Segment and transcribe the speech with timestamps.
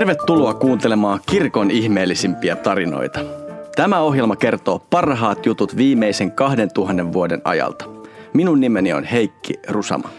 [0.00, 3.20] Tervetuloa kuuntelemaan kirkon ihmeellisimpiä tarinoita.
[3.76, 7.84] Tämä ohjelma kertoo parhaat jutut viimeisen 2000 vuoden ajalta.
[8.34, 10.10] Minun nimeni on Heikki Rusama.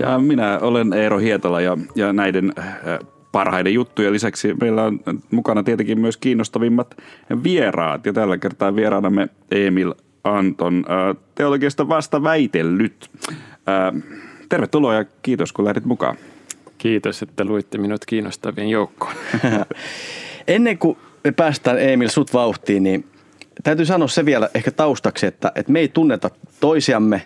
[0.00, 2.98] Ja minä olen Eero Hietola ja, ja näiden äh,
[3.32, 6.96] parhaiden juttujen lisäksi meillä on mukana tietenkin myös kiinnostavimmat
[7.44, 8.06] vieraat.
[8.06, 9.94] Ja tällä kertaa vieraanamme Emil
[10.24, 13.10] Anton, äh, teologiasta vasta väitellyt.
[13.68, 14.02] Äh,
[14.48, 16.16] tervetuloa ja kiitos kun lähdit mukaan.
[16.78, 19.14] Kiitos, että luitte minut kiinnostavien joukkoon.
[20.46, 23.04] Ennen kuin me päästään Emil sut vauhtiin, niin
[23.62, 27.22] täytyy sanoa se vielä ehkä taustaksi, että, että me ei tunneta toisiamme,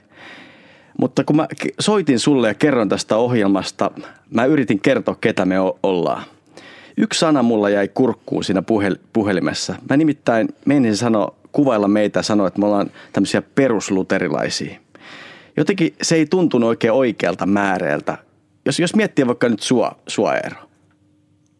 [0.98, 1.48] mutta kun mä
[1.80, 3.90] soitin sulle ja kerron tästä ohjelmasta,
[4.30, 6.24] mä yritin kertoa, ketä me ollaan.
[6.96, 9.74] Yksi sana mulla jäi kurkkuun siinä puhel- puhelimessa.
[9.90, 14.80] Mä nimittäin menin sanoa, kuvailla meitä sanoa, että me ollaan tämmöisiä perusluterilaisia.
[15.56, 18.18] Jotenkin se ei tuntunut oikein oikealta määreeltä
[18.64, 20.56] jos, jos miettii vaikka nyt sua, sua Eero.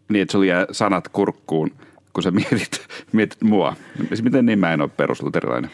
[0.09, 1.71] Niin, että sulla jää sanat kurkkuun,
[2.13, 3.77] kun sä mietit, mietit mua.
[4.23, 5.71] Miten niin mä en ole perusluterilainen?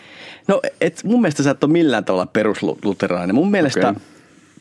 [0.49, 3.35] No, et mun mielestä sä et ole millään tavalla perusluterilainen.
[3.35, 4.03] Mun mielestä okay.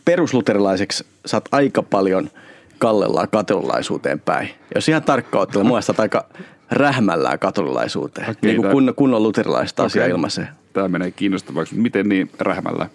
[0.05, 2.29] perusluterilaiseksi sä oot aika paljon
[2.77, 4.49] kallellaan katolilaisuuteen päin.
[4.75, 6.25] Jos ihan tarkkaan ottelee, mun mielestä aika
[6.71, 8.29] rähmällään katolilaisuuteen.
[8.29, 9.87] Okay, niin kuin kun, kunnon luterilaista okay.
[9.87, 10.47] asiaa ilmaisee.
[10.73, 11.75] Tämä menee kiinnostavaksi.
[11.75, 12.89] Miten niin rähmällä?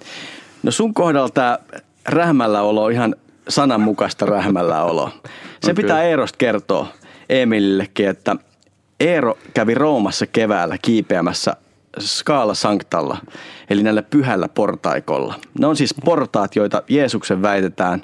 [0.63, 1.59] No sun kohdalla tämä
[2.09, 3.15] rähmällä olo on ihan
[3.51, 5.11] sananmukaista rähmällä olo.
[5.61, 5.75] Se okay.
[5.75, 6.87] pitää Eerosta kertoa
[7.29, 8.37] Emilillekin, että
[9.01, 11.57] Eero kävi Roomassa keväällä kiipeämässä
[11.99, 13.19] Skaala Sanktalla,
[13.71, 15.35] eli näillä pyhällä portaikolla.
[15.59, 18.03] Ne on siis portaat, joita Jeesuksen väitetään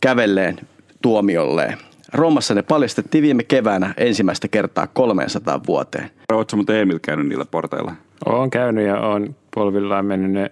[0.00, 0.56] kävelleen
[1.02, 1.78] tuomiolleen.
[2.12, 6.10] Roomassa ne paljastettiin viime keväänä ensimmäistä kertaa 300 vuoteen.
[6.32, 7.92] Oletko muuten Emil käynyt niillä portailla?
[8.26, 10.50] Olen käynyt ja olen polvillaan mennyt ne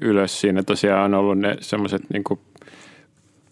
[0.00, 0.40] ylös.
[0.40, 2.24] Siinä tosiaan on ollut ne semmoiset niin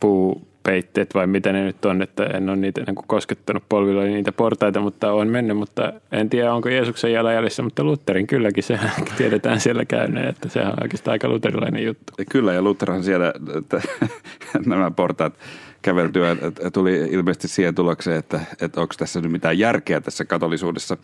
[0.00, 4.80] puupeitteet vai mitä ne nyt on, että en ole niitä niin koskettanut polvilla niitä portaita,
[4.80, 8.78] mutta on mennyt, mutta en tiedä onko Jeesuksen jalanjäljissä, mutta Lutherin kylläkin se
[9.18, 12.12] tiedetään siellä käyneen, että se on oikeastaan aika luterilainen juttu.
[12.30, 13.32] Kyllä ja Lutherhan siellä
[14.66, 15.34] nämä portaat
[15.82, 16.36] käveltyä
[16.72, 20.96] tuli ilmeisesti siihen tulokseen, että, että onko tässä nyt mitään järkeä tässä katolisuudessa.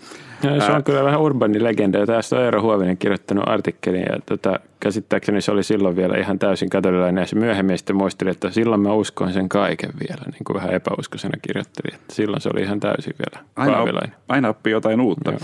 [0.44, 0.82] No, se on Ää...
[0.82, 2.06] kyllä vähän urbani legenda.
[2.06, 6.70] Tästä on Eero Huovinen kirjoittanut artikkelin ja tota, käsittääkseni se oli silloin vielä ihan täysin
[6.70, 10.54] katolilainen ja se myöhemmin sitten muisteli, että silloin mä uskon sen kaiken vielä, niin kuin
[10.54, 13.88] vähän epäuskoisena kirjoitteli, että silloin se oli ihan täysin vielä aina, op,
[14.28, 15.31] aina oppii jotain uutta.
[15.31, 15.41] Joo.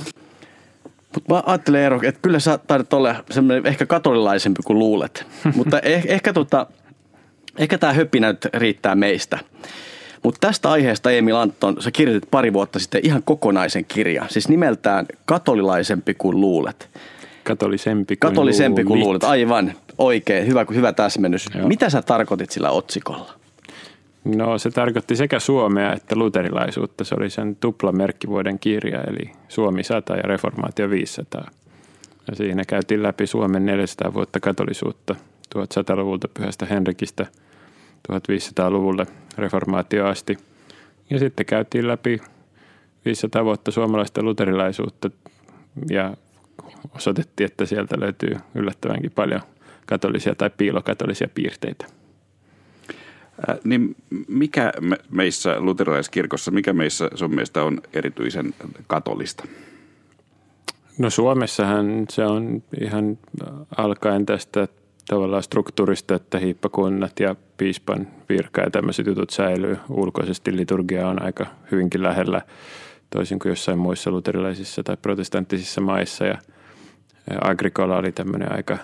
[1.15, 5.27] Mutta mä ajattelen Eero, että kyllä sä taidat olla semmoinen ehkä katolilaisempi kuin luulet.
[5.57, 6.67] Mutta eh, ehkä tota,
[7.59, 9.39] Ehkä tämä höppinä nyt riittää meistä.
[10.23, 14.27] Mutta tästä aiheesta Emil Anton, sä kirjoitit pari vuotta sitten ihan kokonaisen kirjan.
[14.31, 16.89] Siis nimeltään Katolilaisempi kuin luulet.
[17.45, 19.73] Katolisempi kuin Katolisempi kuin luulet, aivan.
[19.99, 21.47] Oikein, hyvä, hyvä täsmennys.
[21.55, 21.69] Joo.
[21.69, 23.33] Mitä sä tarkoitit sillä otsikolla?
[24.25, 27.05] No se tarkoitti sekä Suomea että luterilaisuutta.
[27.05, 31.51] Se oli sen tuplamerkkivuoden kirja, eli Suomi 100 ja Reformaatio 500.
[32.29, 35.15] Ja siinä käytiin läpi Suomen 400 vuotta katolisuutta–
[35.59, 37.27] 1100-luvulta pyhästä Henrikistä
[38.13, 39.07] 1500-luvulle
[39.39, 40.39] reformaatio asti.
[41.11, 42.21] Ja sitten käytiin läpi
[43.05, 45.11] 500 vuotta suomalaista luterilaisuutta
[45.91, 46.17] ja
[46.97, 49.41] osoitettiin, että sieltä löytyy yllättävänkin paljon
[49.87, 51.87] katolisia tai piilokatolisia piirteitä.
[53.51, 53.97] Äh, niin
[54.29, 54.73] mikä
[55.11, 58.55] meissä luterilaiskirkossa, mikä meissä sun mielestä on erityisen
[58.87, 59.45] katolista?
[60.99, 63.19] No Suomessahan se on ihan
[63.77, 64.69] alkaen tästä
[65.09, 69.79] tavallaan struktuurista, että hiippakunnat ja piispan virka ja tämmöiset jutut säilyy.
[69.89, 72.43] Ulkoisesti liturgia on aika hyvinkin lähellä,
[73.11, 76.25] toisin kuin jossain muissa luterilaisissa tai protestanttisissa maissa.
[76.27, 76.39] Ja
[77.41, 78.79] Agricola oli tämmöinen aika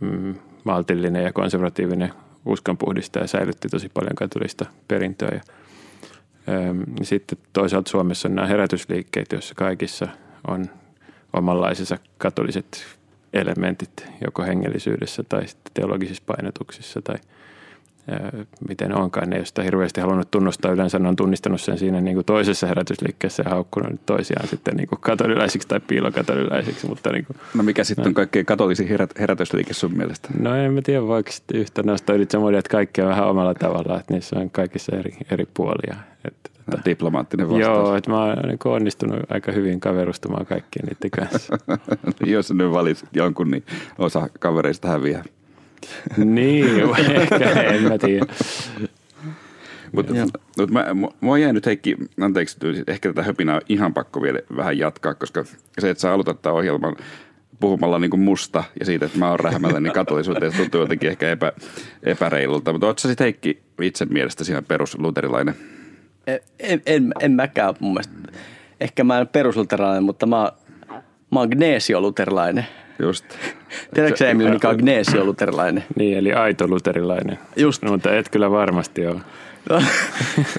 [0.00, 0.34] mm,
[0.64, 2.12] maltillinen ja konservatiivinen
[2.46, 5.28] uskonpuhdistaja ja säilytti tosi paljon katolista perintöä.
[5.32, 5.40] Ja,
[6.54, 10.08] ähm, sitten toisaalta Suomessa on nämä herätysliikkeet, joissa kaikissa
[10.48, 10.66] on
[11.32, 12.84] omanlaisensa katoliset
[13.32, 17.16] elementit joko hengellisyydessä tai sitten teologisissa painotuksissa tai
[18.68, 19.30] miten onkaan.
[19.30, 23.50] Ne, joista hirveästi halunnut tunnustaa, yleensä on tunnistanut sen siinä niin kuin toisessa herätysliikkeessä ja
[23.50, 26.86] haukkunut toisiaan sitten niin kuin katolilaisiksi tai piilokatolilaisiksi.
[26.86, 30.28] Mutta niin kuin, no mikä sitten on kaikkein katolisin herät, herätysliike sun mielestä?
[30.38, 34.00] No en mä tiedä, vaikka sitten yhtä noista ylitse että kaikki on vähän omalla tavalla,
[34.00, 35.96] että niissä on kaikissa eri, eri puolia.
[36.24, 37.88] Että että, diplomaattinen vastaus.
[37.88, 41.58] Joo, että mä oon niin onnistunut aika hyvin kaverustumaan kaikkien niiden kanssa.
[42.26, 43.64] Jos nyt valitset jonkun, niin
[43.98, 45.24] osa kavereista häviää.
[46.16, 46.80] niin,
[47.20, 48.26] ehkä, en mä tiedä.
[49.92, 50.14] Mutta
[50.58, 50.86] mut mä,
[51.20, 52.56] mua jäi nyt Heikki, anteeksi,
[52.86, 55.44] ehkä tätä höpinää on ihan pakko vielä vähän jatkaa, koska
[55.78, 56.96] se, että sä aloitat tämän ohjelman
[57.60, 61.30] puhumalla niin kuin musta ja siitä, että mä oon rähmällä, niin katolisuuteen tuntuu jotenkin ehkä
[61.30, 61.52] epä,
[62.02, 62.72] epäreilulta.
[62.72, 65.54] Mutta ootko sä sitten Heikki itse mielestä ihan perusluterilainen?
[66.26, 68.14] En, en, en, en mäkään mun mielestä.
[68.80, 70.52] Ehkä mä en perusluterilainen, mutta mä,
[71.30, 72.66] mä oon gneesioluterilainen.
[72.98, 73.24] Just.
[73.94, 75.84] Tiedätkö sä Emil, mikä on gneesioluterilainen?
[75.96, 77.38] Niin, eli aito luterilainen.
[77.56, 77.82] Just.
[77.82, 79.20] No, mutta et kyllä varmasti ole.
[79.70, 79.82] No,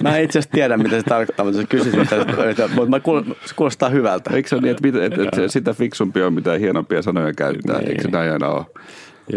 [0.02, 2.16] mä en itse asiassa tiedä, mitä se tarkoittaa, mutta sä kysyt, mitä
[2.56, 4.30] se, mutta mä kuul, se kuulostaa hyvältä.
[4.34, 7.78] Eikö se ole niin, että, että, että sitä fiksumpi on, mitä hienompia sanoja käyttää?
[7.78, 7.88] Niin.
[7.88, 8.64] Eikö se näin aina ole?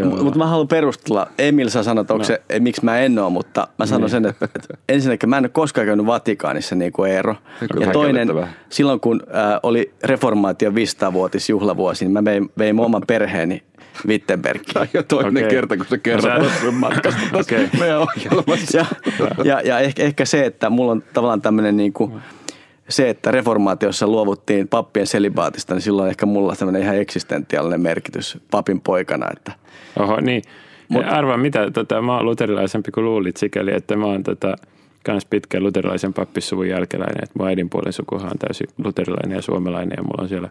[0.05, 1.27] Mutta mut mä haluan perustella.
[1.37, 2.27] Emil sä sanot, onko no.
[2.27, 5.43] se, eh, miksi mä en ole, mutta mä sanon sen, että, että ensinnäkin mä en
[5.43, 7.35] ole koskaan käynyt Vatikaanissa niin kuin Eero.
[7.79, 8.27] Ja toinen,
[8.69, 13.63] silloin kun äh, oli reformaation 500-vuotisjuhlavuosi, niin mä vein, vein mun oman perheeni
[14.07, 14.73] Wittenbergiin.
[14.73, 15.49] Tai jo toinen Okei.
[15.49, 17.69] kerta, kun sä kerrot No sun matkasta Okei.
[17.79, 18.77] meidän ohjelmassa.
[18.77, 18.85] ja,
[19.43, 22.13] ja, ja ehkä, ehkä se, että mulla on tavallaan tämmöinen niin kuin,
[22.89, 28.37] se, että reformaatiossa luovuttiin pappien selibaatista, niin silloin ehkä mulla on tämmöinen ihan eksistentiaalinen merkitys
[28.51, 29.51] papin poikana, että
[29.99, 30.41] Oho, niin.
[30.93, 34.55] Mut- Arvaa mitä, tota, mä oon luterilaisempi kuin luulit sikäli, että mä oon tota,
[35.03, 37.23] kans pitkän luterilaisen pappissuvun jälkeläinen.
[37.23, 40.49] Että mun äidinpuolen sukuhan on täysin luterilainen ja suomalainen ja mulla on siellä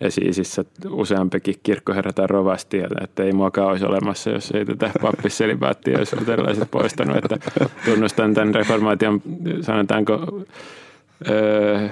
[0.00, 6.20] esi-isissä useampikin kirkkoherra tai rovasti, että ei muakaan olisi olemassa, jos ei tätä pappisselibaattia olisi
[6.20, 7.16] luterilaiset poistanut.
[7.16, 7.38] Että
[7.84, 9.22] tunnustan tämän reformaation,
[9.60, 10.42] sanotaanko,
[11.28, 11.88] öö,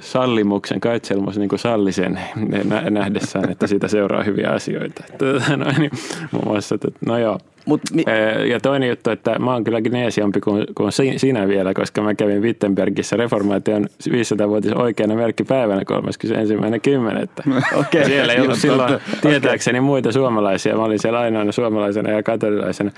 [0.00, 2.20] sallimuksen, kaitselmus niin sallisen
[2.64, 5.04] nä- nähdessään, että siitä seuraa hyviä asioita.
[5.12, 5.90] Että, noin, niin,
[6.30, 7.38] muun muassa, että, no joo.
[7.66, 8.04] Mut mi-
[8.50, 12.14] Ja toinen juttu, että mä oon kyllä gneesiampi kuin, kuin si- sinä vielä, koska mä
[12.14, 17.52] kävin Wittenbergissä reformaation 500-vuotis oikeana merkkipäivänä 31.10.
[17.80, 18.04] Okei.
[18.04, 20.76] Siellä ei ollut silloin tietääkseni muita suomalaisia.
[20.76, 22.90] Mä olin siellä ainoana suomalaisena ja katolilaisena.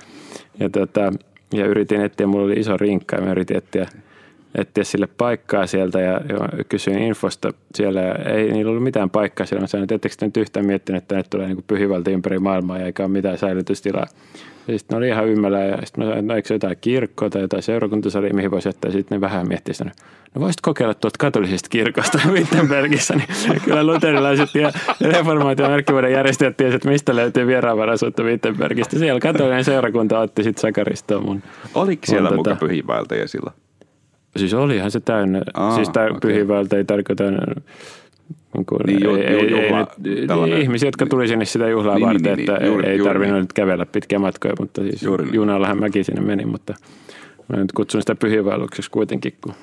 [0.61, 1.13] Ja, tota,
[1.55, 3.87] ja yritin etsiä, mulla oli iso rinkka ja mä yritin etsiä,
[4.55, 6.21] etsiä sille paikkaa sieltä ja,
[6.69, 8.01] kysyin infosta siellä.
[8.01, 9.61] Ja ei niillä ollut mitään paikkaa siellä.
[9.61, 12.79] Mä sanoin, että ettekö te nyt yhtään miettinyt, että tänne tulee niin pyhivalta ympäri maailmaa
[12.79, 14.07] ja eikä ole mitään säilytystilaa.
[14.69, 17.31] Ja sitten ne oli ihan ymmällä ja sitten mä sanoin, että no, eikö jotain kirkkoa
[17.31, 18.91] tai jotain seurakuntasalia, mihin voisi jättää.
[18.91, 19.91] Sitten ne vähän miettii sitä,
[20.35, 23.15] no voisit kokeilla tuolta katolisesta kirkosta Wittenbergissä.
[23.15, 28.99] Niin kyllä luterilaiset ja reformaation merkkivuoden järjestäjät tiesivät, että mistä löytyy vieraanvaraisuutta Wittenbergistä.
[28.99, 31.43] Siellä katolinen seurakunta otti sitten sakaristoon mun.
[31.75, 33.55] Oliko siellä On muka tota- pyhiinvaeltajia silloin?
[34.37, 35.43] Siis olihan se täynnä.
[35.55, 36.19] Aa, siis tämä okay.
[36.21, 41.07] pyhiinvaelta ei tarkoita niin kuin, Niin, ju- ei, ju- ei, juhla- ei, tällainen- ihmisiä, jotka
[41.07, 43.49] tuli sinne sitä juhlaa Niin, varten, niin, niin, että juuri- ei juuri tarvinnut niin.
[43.55, 45.35] kävellä pitkiä matkoja, mutta siis Juuri niin.
[45.35, 46.75] junallahan mäkin sinne menin, mutta
[47.49, 49.55] mä nyt kutsun sitä pyhiinvaellukseksi kuitenkin, kun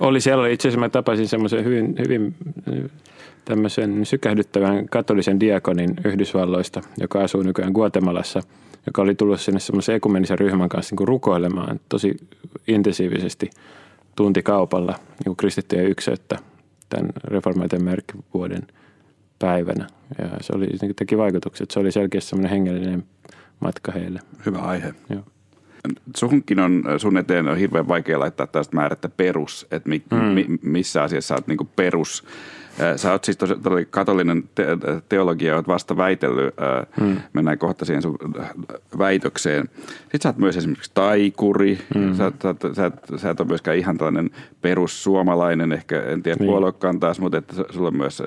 [0.00, 2.34] oli siellä itse asiassa mä tapasin semmoisen hyvin, hyvin
[3.44, 8.40] tämmöisen sykähdyttävän katolisen diakonin Yhdysvalloista, joka asuu nykyään Guatemalassa,
[8.86, 12.16] joka oli tullut sinne semmoisen ekumenisen ryhmän kanssa niin kuin rukoilemaan tosi
[12.66, 13.50] intensiivisesti
[14.16, 16.38] tuntikaupalla niin kuin kristittyjen ykseyttä
[16.88, 18.62] tämän reformaation merkkivuoden
[19.38, 19.86] päivänä.
[20.18, 21.70] Ja se oli, se teki vaikutukset.
[21.70, 23.04] Se oli selkeästi semmoinen hengellinen
[23.60, 24.20] matka heille.
[24.46, 24.94] Hyvä aihe.
[25.10, 25.22] Joo.
[26.16, 30.18] Sunkin on, sun eteen on hirveän vaikea laittaa tästä määrättä perus, että mi, mm.
[30.18, 32.24] mi, missä asiassa oot niinku perus.
[32.96, 33.54] Sä oot siis tosi,
[33.90, 34.66] katolinen te,
[35.08, 36.54] teologia, oot vasta väitellyt,
[37.00, 37.16] mm.
[37.32, 38.18] mennään kohta siihen sun
[38.98, 39.68] väitökseen.
[39.88, 42.14] Sitten sä oot myös esimerkiksi taikuri, mm.
[42.14, 44.30] sä, sä, sä, sä et ole myöskään ihan tällainen
[44.62, 46.50] perussuomalainen, ehkä en tiedä Niin.
[46.50, 48.22] puoluekaan taas, mutta että sulla on myös,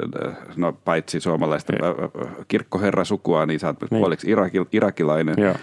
[0.55, 1.83] no paitsi suomalaista Niin.
[2.47, 3.99] kirkkoherrasukua, niin sä oot myös Niin.
[3.99, 5.35] puoliksi iraki, irakilainen.
[5.37, 5.55] Joo.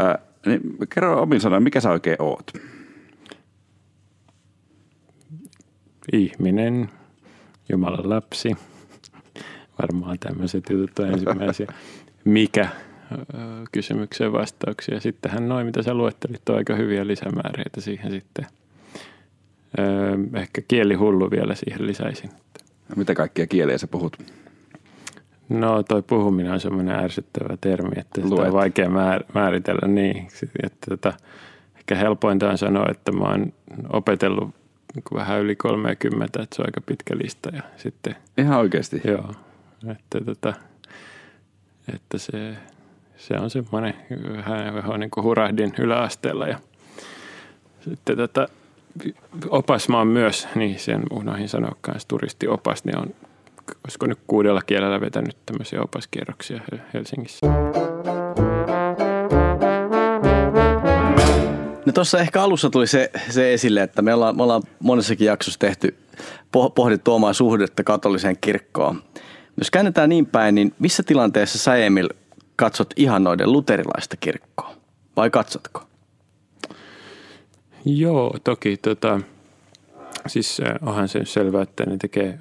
[0.00, 0.14] Äh,
[0.46, 0.60] niin
[0.94, 2.52] kerro omin sanoin, mikä sä oikein oot?
[6.12, 6.88] ihminen,
[7.68, 8.56] Jumalan lapsi.
[9.82, 11.66] Varmaan tämmöiset jutut on ensimmäisiä.
[12.24, 12.68] Mikä
[13.72, 15.00] kysymykseen vastauksia.
[15.00, 18.46] Sittenhän noin, mitä sä luettelit, on aika hyviä lisämääreitä siihen sitten.
[20.34, 22.30] Ehkä kielihullu vielä siihen lisäisin.
[22.96, 24.16] Mitä kaikkia kieliä sä puhut?
[25.48, 28.46] No toi puhuminen on semmoinen ärsyttävä termi, että sitä Luet.
[28.46, 30.28] on vaikea määr- määritellä niin.
[30.62, 31.12] Että tota,
[31.76, 33.52] ehkä helpointa on sanoa, että mä oon
[33.92, 34.54] opetellut
[34.94, 39.00] niin vähän yli 30, että se on aika pitkä lista ja sitten Ihan oikeasti.
[39.04, 39.34] Joo,
[39.90, 40.54] että, tota,
[41.94, 42.56] että se,
[43.16, 43.94] se on semmoinen,
[44.36, 46.58] vähän, vähän niin kuin hurahdin yläasteella ja
[47.80, 48.48] sitten tota,
[49.48, 53.14] opas mä oon myös, niin sen unohin sanoa kanssa turistiopas, niin on,
[53.84, 56.60] olisiko nyt kuudella kielellä vetänyt tämmöisiä opaskierroksia
[56.94, 57.46] Helsingissä.
[61.94, 65.96] Tuossa ehkä alussa tuli se, se esille, että me ollaan, me ollaan monessakin jaksossa tehty,
[66.56, 69.02] poh- pohdittu omaa suhdetta katoliseen kirkkoon.
[69.56, 72.08] Jos käännetään niin päin, niin missä tilanteessa sä Emil
[72.56, 74.74] katsot ihannoiden luterilaista kirkkoa?
[75.16, 75.82] Vai katsotko?
[77.84, 78.76] Joo, toki.
[78.76, 79.20] Tota,
[80.26, 82.38] siis äh, onhan se selvää, että ne tekee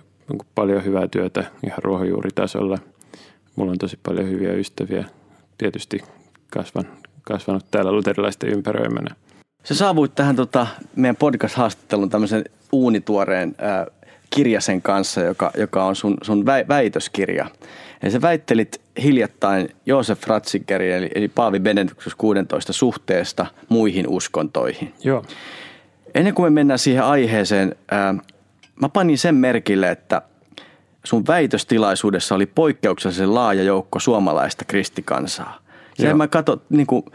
[0.56, 2.78] paljon hyvää työtä ihan ruohonjuuritasolla.
[3.56, 5.06] Mulla on tosi paljon hyviä ystäviä.
[5.58, 6.00] Tietysti
[6.52, 6.88] kasvan,
[7.24, 9.16] kasvanut täällä luterilaisten ympäröimänä.
[9.64, 13.86] Se saavuit tähän tota, meidän podcast-haastattelun tämmöisen uunituoreen äh,
[14.30, 17.46] kirjasen kanssa, joka, joka on sun, sun vä, väitöskirja.
[18.04, 24.94] Ja sä väittelit hiljattain Joosef Ratzingerin eli, eli Paavi Benediktus 16 suhteesta muihin uskontoihin.
[25.04, 25.26] Joo.
[26.16, 28.16] Ennen kuin me mennään siihen aiheeseen, ää,
[28.82, 30.22] mä panin sen merkille, että
[31.04, 35.60] sun väitöstilaisuudessa oli poikkeuksellisen laaja joukko suomalaista kristikansaa.
[36.00, 36.16] Joo.
[36.16, 37.06] mä katson niin kuin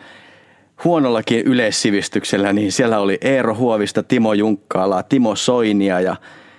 [0.85, 6.17] huonollakin yleissivistyksellä, niin siellä oli Eero Huovista, Timo Junkkaalaa, Timo Soinia ja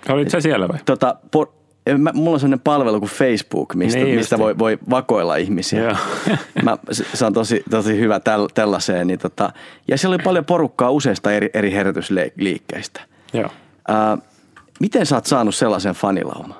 [0.08, 0.78] Olit sä siellä vai?
[0.84, 1.52] tota, por,
[1.98, 5.82] mä, mulla on sellainen palvelu kuin Facebook, mistä, Niin mistä voi, voi vakoilla ihmisiä.
[5.82, 5.96] Joo.
[6.64, 9.06] Mä, se on tosi, tosi hyvä täl, tällaiseen.
[9.06, 9.52] Niin tota,
[9.88, 13.00] ja siellä oli paljon porukkaa useista eri, eri herätysliikkeistä.
[13.32, 13.50] Joo.
[13.88, 14.18] Ää,
[14.80, 16.56] miten sä oot saanut sellaisen fanilauman?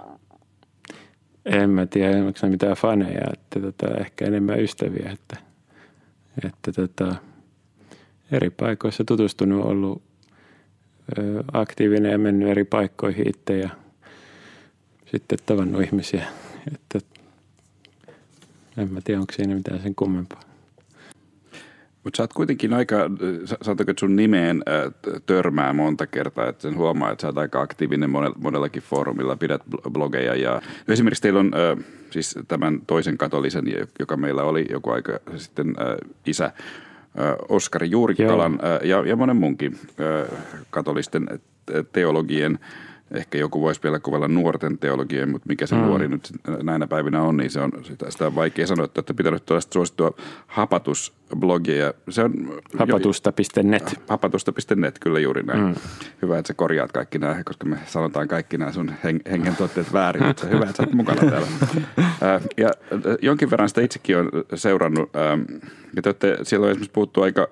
[1.45, 5.37] En mä tiedä, ne mitään faneja, että tota, ehkä enemmän ystäviä, että,
[6.45, 7.15] että tota,
[8.33, 10.03] eri paikoissa tutustunut, ollut
[11.53, 13.71] aktiivinen ja mennyt eri paikkoihin itse ja
[15.07, 16.25] sitten tavannut ihmisiä,
[16.75, 16.99] että
[18.77, 20.41] en mä tiedä, onko siinä mitään sen kummempaa.
[22.05, 22.97] Mutta sä oot kuitenkin aika,
[23.47, 24.63] sanotaanko, että sun nimeen
[25.27, 29.61] törmää monta kertaa, että sen huomaa, että sä oot aika aktiivinen monella, monellakin foorumilla, pidät
[29.61, 31.53] bl- blogeja ja no esimerkiksi teillä on
[32.11, 33.65] siis tämän toisen katolisen,
[33.99, 35.75] joka meillä oli joku aika sitten
[36.27, 36.53] isä,
[37.49, 39.79] Oskari Juurikkalan ja, ja monen munkin
[40.71, 41.41] katolisten
[41.93, 42.59] teologien
[43.15, 45.81] Ehkä joku voisi vielä kuvella nuorten teologien, mutta mikä se mm.
[45.81, 49.13] nuori nyt näinä päivinä on, niin se on sitä, sitä on vaikea sanoa, että olette
[49.13, 50.11] pitänyt tuollaista suosittua
[50.47, 51.95] hapatusblogia.
[52.09, 52.33] Se on
[52.79, 54.01] Hapatusta.net.
[54.09, 55.61] Hapatusta.net, kyllä juuri näin.
[55.61, 55.75] Mm.
[56.23, 59.93] Hyvä, että sä korjaat kaikki nämä, koska me sanotaan kaikki nämä sun hen- hengen tuotteet
[59.93, 61.47] väärin, mutta hyvä, että sä oot mukana täällä.
[62.23, 65.41] Ää, ja äh, jonkin verran sitä itsekin on seurannut, ähm,
[65.97, 67.49] ja te olette, siellä on esimerkiksi puhuttu aika,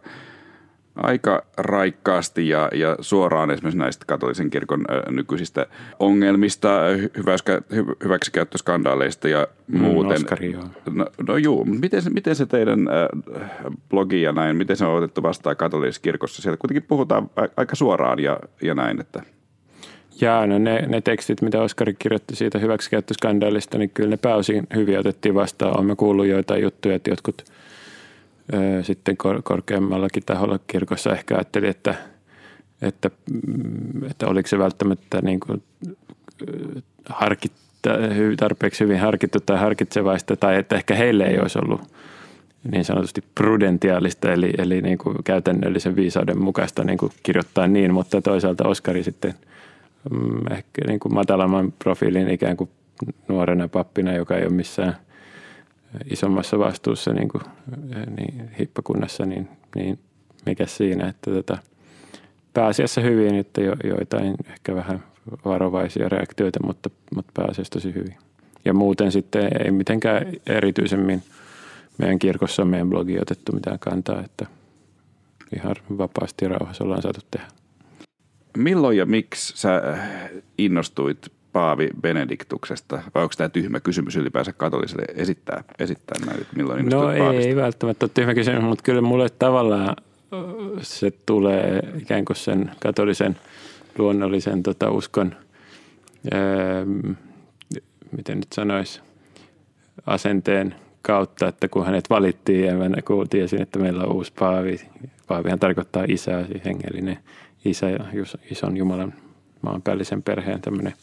[1.03, 5.67] aika raikkaasti ja, ja suoraan esimerkiksi näistä katolisen kirkon nykyisistä
[5.99, 10.17] ongelmista, hy- hyväskä, hy- hyväksikäyttöskandaaleista ja muuten.
[10.17, 10.65] Oskari, joo.
[10.91, 13.43] No, no juu, mutta miten se, miten se teidän äh,
[13.91, 16.43] blogi ja näin, miten se on otettu vastaan katolisessa kirkossa?
[16.43, 19.23] Siellä kuitenkin puhutaan aika suoraan ja, ja näin, että
[20.21, 24.99] Jaa, no ne, ne tekstit, mitä Oskari kirjoitti siitä hyväksikäyttöskandaalista, niin kyllä ne pääosin hyvin
[24.99, 25.77] otettiin vastaan.
[25.77, 27.45] Olemme kuullut joitain juttuja, että jotkut
[28.83, 31.95] sitten kor- korkeammallakin taholla kirkossa ehkä ajatteli, että,
[32.83, 35.63] että, mm, että oliko se välttämättä niin kuin,
[37.09, 37.91] harkitta,
[38.37, 41.81] tarpeeksi hyvin harkittu tai harkitsevaista, tai että ehkä heille ei olisi ollut
[42.73, 48.21] niin sanotusti prudentiaalista, eli, eli niin kuin käytännöllisen viisauden mukaista niin kuin kirjoittaa niin, mutta
[48.21, 49.35] toisaalta Oskari sitten
[50.11, 52.71] mm, ehkä niin kuin matalamman profiilin ikään kuin
[53.29, 54.97] nuorena pappina, joka ei ole missään
[56.11, 57.43] isommassa vastuussa niin kuin,
[58.17, 59.99] niin hippakunnassa, niin, niin
[60.47, 61.59] mikä siinä, että tota,
[62.55, 65.03] pääasiassa hyvin, että jo, joitain ehkä vähän
[65.45, 68.17] varovaisia reaktioita, mutta, mutta pääasiassa tosi hyvin.
[68.65, 71.23] Ja muuten sitten ei mitenkään erityisemmin
[71.99, 74.47] meidän kirkossa on meidän blogi otettu mitään kantaa, että
[75.57, 77.47] ihan vapaasti rauhassa ollaan saatu tehdä.
[78.57, 79.99] milloin ja miksi sä
[80.59, 83.03] innostuit Paavi Benediktuksesta?
[83.15, 87.49] Vai onko tämä tyhmä kysymys ylipäänsä katoliselle esittää, esittää näin, että milloin No ei, Paavista?
[87.49, 89.97] ei välttämättä ole tyhmä kysymys, mutta kyllä mulle tavallaan
[90.83, 93.37] se tulee ikään kuin sen katolisen
[93.99, 95.37] luonnollisen tota, uskon,
[96.35, 96.85] öö,
[98.17, 99.01] miten nyt sanoisi,
[100.07, 102.85] asenteen kautta, että kun hänet valittiin ja mä
[103.31, 104.81] tiesin, että meillä on uusi paavi.
[105.27, 107.19] Paavihan tarkoittaa isää, siis hengellinen
[107.65, 108.05] isä ja
[108.51, 109.15] ison Jumalan
[109.63, 110.95] maanpäällisen perheen tämmöinen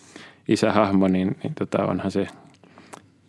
[0.48, 2.28] isähahmo, niin, niin tota, onhan se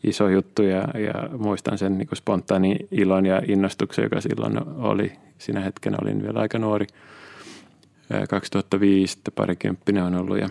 [0.05, 5.13] iso juttu ja, ja muistan sen niin spontaanin ilon ja innostuksen, joka silloin oli.
[5.39, 6.87] Siinä hetkenä olin vielä aika nuori.
[8.13, 10.49] Ää, 2005 parikymppinen on ollut ja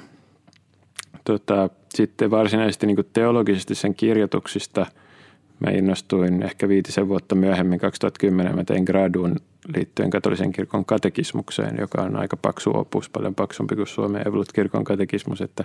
[1.24, 4.86] tota, sitten varsinaisesti niin teologisesti sen kirjoituksista
[5.60, 9.36] mä innostuin ehkä viitisen vuotta myöhemmin, 2010 mä tein gradun
[9.76, 15.42] liittyen katolisen kirkon katekismukseen, joka on aika paksu opus, paljon paksumpi kuin Suomen Evolut-kirkon katekismus,
[15.42, 15.64] että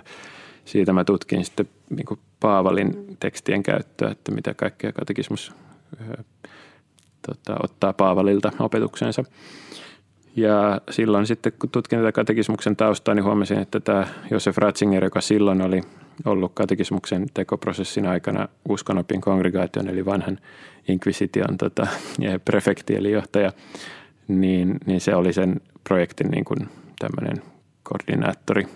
[0.65, 5.51] siitä mä tutkin sitten niin kuin Paavalin tekstien käyttöä, että mitä kaikkea katekismus
[7.27, 9.23] tota, ottaa Paavalilta opetuksensa.
[10.35, 15.21] Ja silloin sitten, kun tutkin tätä katekismuksen taustaa, niin huomasin, että tämä Josef Ratzinger, joka
[15.21, 15.81] silloin oli
[16.25, 20.37] ollut katekismuksen tekoprosessin aikana uskonopin kongregaation, eli vanhan
[20.87, 21.87] inkvisition tota,
[22.45, 23.51] prefekti eli johtaja,
[24.27, 27.43] niin, niin se oli sen projektin niin kuin tämmöinen
[27.83, 28.67] koordinaattori,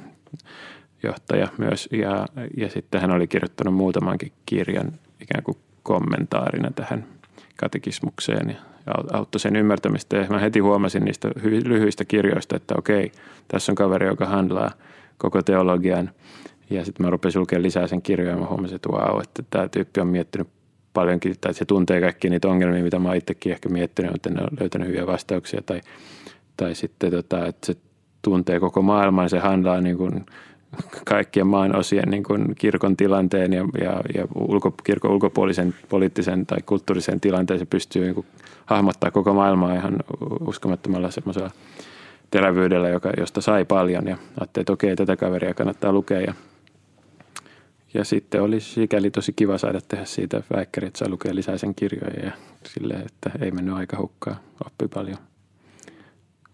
[1.05, 1.89] johtaja myös.
[1.91, 2.25] Ja,
[2.57, 7.05] ja sitten hän oli kirjoittanut muutamankin kirjan ikään kuin kommentaarina tähän
[7.57, 10.17] katekismukseen ja auttoi sen ymmärtämistä.
[10.17, 13.12] Ja mä heti huomasin niistä lyhyistä kirjoista, että okei,
[13.47, 14.71] tässä on kaveri, joka handlaa
[15.17, 16.12] koko teologian.
[16.69, 19.67] Ja sitten mä rupesin lukemaan lisää sen kirjoja ja mä huomasin, että wow, että tämä
[19.67, 20.47] tyyppi on miettinyt
[20.93, 24.50] paljonkin, tai se tuntee kaikki niitä ongelmia, mitä mä itsekin ehkä miettinyt, mutta en ole
[24.59, 25.62] löytänyt hyviä vastauksia.
[25.65, 25.81] Tai,
[26.57, 27.75] tai sitten, tota, että se
[28.21, 30.25] tuntee koko maailman, se handlaa niin kuin
[31.05, 36.58] kaikkien maan osien niin kuin kirkon tilanteen ja, ja, ja ulko, kirkon ulkopuolisen poliittisen tai
[36.65, 37.60] kulttuurisen tilanteen.
[37.60, 38.25] Se pystyy niin kuin
[38.65, 39.96] hahmottaa koko maailmaa ihan
[40.39, 41.51] uskomattomalla semmoisella
[42.32, 44.08] terävyydellä, joka, josta sai paljon.
[44.08, 46.22] Ja ajattelin, että okei, tätä kaveria kannattaa lukea.
[46.22, 46.34] Ja,
[47.94, 51.75] ja sitten oli sikäli tosi kiva saada tehdä siitä väikkäri, että saa lukea lisää sen
[51.75, 52.32] kirjoja ja
[52.63, 55.17] silleen, että ei mennyt aika hukkaa, oppi paljon.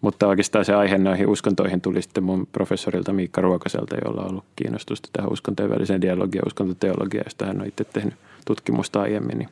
[0.01, 4.45] Mutta oikeastaan se aihe noihin uskontoihin tuli sitten mun professorilta Miikka Ruokaselta, jolla on ollut
[4.55, 8.13] kiinnostusta tähän uskontojen väliseen dialogiaan, uskontoteologiaan, josta hän on itse tehnyt
[8.45, 9.37] tutkimusta aiemmin.
[9.37, 9.49] Niin,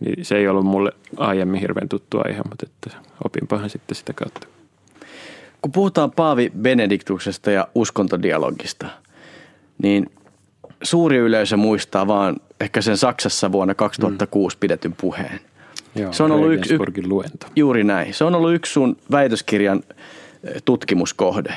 [0.00, 4.46] niin se ei ollut mulle aiemmin hirveän tuttu aihe, mutta että opinpahan sitten sitä kautta.
[5.62, 8.86] Kun puhutaan Paavi Benediktuksesta ja uskontodialogista,
[9.82, 10.10] niin
[10.82, 14.60] suuri yleisö muistaa vaan ehkä sen Saksassa vuonna 2006 mm.
[14.60, 15.40] pidetyn puheen.
[15.98, 17.46] Joo, se on ollut yksi, yksi, luento.
[17.56, 18.14] Juuri näin.
[18.14, 19.82] Se on ollut yksi sun väitöskirjan
[20.44, 21.56] eh, tutkimuskohde.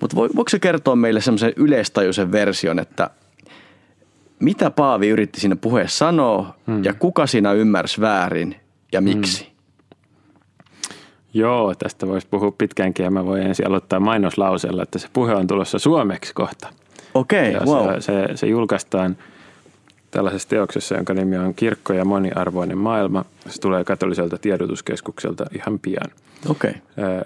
[0.00, 3.10] Mutta voiko se kertoa meille semmoisen yleistajuisen version, että
[4.40, 6.84] mitä Paavi yritti siinä puheessa sanoa hmm.
[6.84, 8.56] ja kuka siinä ymmärsi väärin
[8.92, 9.44] ja miksi?
[9.44, 9.50] Hmm.
[11.34, 15.46] Joo, tästä voisi puhua pitkäänkin ja mä voin ensin aloittaa mainoslauseella, että se puhe on
[15.46, 16.68] tulossa suomeksi kohta.
[17.14, 17.94] Okei, okay, wow.
[17.94, 19.16] Se, se, se julkaistaan–
[20.10, 23.24] tällaisessa teoksessa, jonka nimi on Kirkko ja moniarvoinen maailma.
[23.48, 26.10] Se tulee katoliselta tiedotuskeskukselta ihan pian.
[26.48, 26.72] Okay.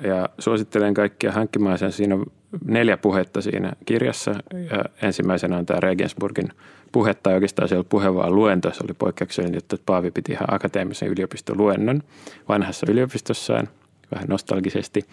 [0.09, 1.93] Ja suosittelen kaikkia hankkimaan sen.
[1.93, 2.27] Siinä on
[2.65, 4.31] neljä puhetta siinä kirjassa.
[4.71, 6.49] Ja ensimmäisenä on tämä Regensburgin
[6.93, 8.71] puhe, tai oikeastaan se oli puhe vaan luento.
[8.71, 12.03] Se oli poikkeuksellinen, että Paavi piti ihan akateemisen yliopistoluennon
[12.49, 13.69] vanhassa yliopistossaan,
[14.15, 15.05] vähän nostalgisesti.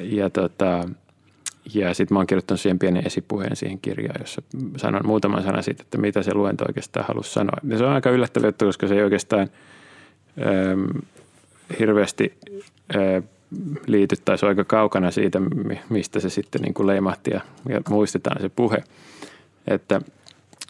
[0.00, 0.88] Ja tota,
[1.74, 4.42] ja sitten mä oon kirjoittanut siihen pienen esipuheen siihen kirjaan, jossa
[4.76, 7.56] sanon muutaman sanan siitä, että mitä se luento oikeastaan halusi sanoa.
[7.68, 9.48] Ja se on aika yllättävä juttu, koska se ei oikeastaan
[10.46, 10.84] ähm,
[11.78, 12.38] hirveästi
[12.96, 13.22] äh,
[13.86, 15.40] liity tai se on aika kaukana siitä,
[15.88, 18.84] mistä se sitten niin kuin leimahti ja, ja muistetaan se puhe.
[19.66, 20.00] Että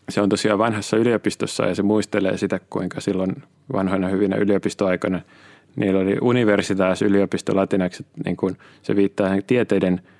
[0.09, 5.21] se on tosiaan vanhassa yliopistossa ja se muistelee sitä, kuinka silloin vanhoina hyvinä yliopistoaikoina
[5.77, 10.01] niillä oli universitas yliopisto latinaksi, niin kuin se viittaa tieteiden–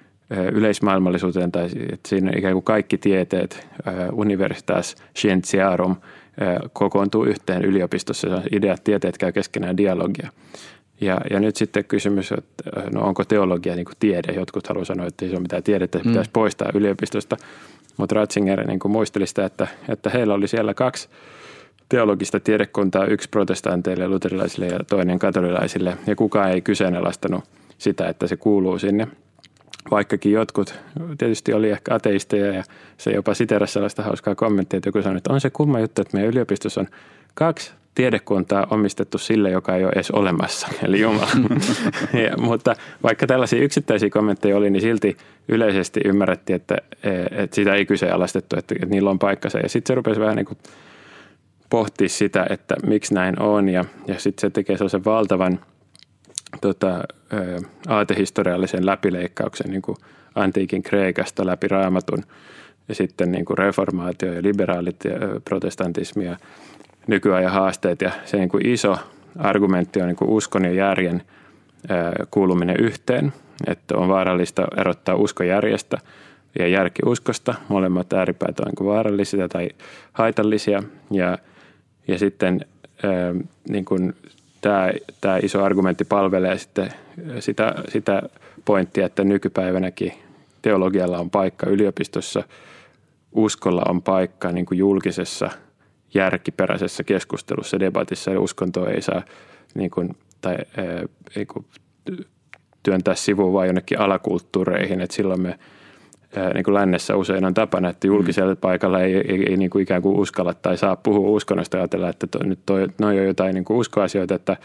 [0.53, 3.69] yleismaailmallisuuteen tai että siinä ikään kuin kaikki tieteet,
[4.13, 5.97] universitas scientiarum,
[6.73, 8.29] kokoontuu yhteen yliopistossa.
[8.29, 10.31] Se on idea, että tieteet käy keskenään dialogia.
[11.01, 14.33] Ja, ja nyt sitten kysymys, että no onko teologia niin kuin tiede?
[14.33, 16.13] Jotkut haluavat sanoa, että ei se ole mitään tiedettä, että mm.
[16.13, 17.37] pitäisi poistaa yliopistosta.
[17.97, 21.09] Mutta Ratzinger niin kuin muisteli sitä, että, että heillä oli siellä kaksi
[21.89, 25.97] teologista tiedekuntaa, yksi protestanteille, luterilaisille ja toinen katolilaisille.
[26.07, 27.45] Ja kukaan ei kyseenalaistanut
[27.79, 29.09] sitä, että se kuuluu sinne–
[29.91, 30.75] vaikkakin jotkut
[31.19, 32.65] tietysti oli ehkä ateisteja ja
[32.97, 36.17] se jopa siteräsi sellaista hauskaa kommenttia, että joku sanoi, että on se kumma juttu, että
[36.17, 36.89] meidän yliopistossa on
[37.35, 41.29] kaksi tiedekuntaa omistettu sille, joka ei ole edes olemassa, eli Jumala.
[42.25, 45.17] ja, mutta vaikka tällaisia yksittäisiä kommentteja oli, niin silti
[45.49, 46.77] yleisesti ymmärrettiin, että,
[47.31, 49.59] että sitä ei kyseenalaistettu, että, että niillä on paikkansa.
[49.59, 50.59] Ja sitten se rupesi vähän niin kuin
[51.71, 55.61] pohtia sitä, että miksi näin on, ja, ja sitten se tekee sellaisen valtavan–
[56.61, 57.05] tota,
[57.89, 59.97] aatehistoriallisen läpileikkauksen niin kuin
[60.35, 62.23] antiikin Kreikasta läpi raamatun
[62.89, 65.13] ja sitten niin kuin reformaatio ja liberaalit ja
[65.45, 66.37] protestantismi ja
[67.07, 68.01] nykyajan haasteet.
[68.01, 68.97] Ja se niin kuin iso
[69.39, 71.23] argumentti on niin kuin uskon ja järjen
[72.31, 73.33] kuuluminen yhteen,
[73.67, 75.99] että on vaarallista erottaa usko järjestä
[76.59, 77.55] ja järki uskosta.
[77.69, 79.69] Molemmat ääripäät on niin vaarallisia tai
[80.13, 81.39] haitallisia ja,
[82.09, 82.61] ja sitten
[83.69, 84.15] niin kuin
[84.65, 86.91] tämä, tämä iso argumentti palvelee sitten
[87.41, 88.23] sitä, sitä
[88.65, 90.13] pointtia, että nykypäivänäkin
[90.63, 92.43] teologialla on paikka yliopistossa,
[93.33, 95.51] uskolla on paikka niin kuin julkisessa
[96.15, 99.23] järkiperäisessä keskustelussa, debatissa ja uskonto ei saa
[99.75, 100.57] niin kuin, tai,
[101.37, 101.67] ei, kuin,
[102.83, 105.59] työntää sivuun vain jonnekin alakulttuureihin, että silloin me–
[106.55, 108.61] niin kuin lännessä usein on tapana, että julkisella mm.
[108.61, 112.09] paikalla ei, ei, ei niin kuin ikään kuin uskalla tai saa puhua uskonnosta ja ajatella,
[112.09, 114.57] että to, nyt toi, noi on jotain niin kuin uskoasioita, että,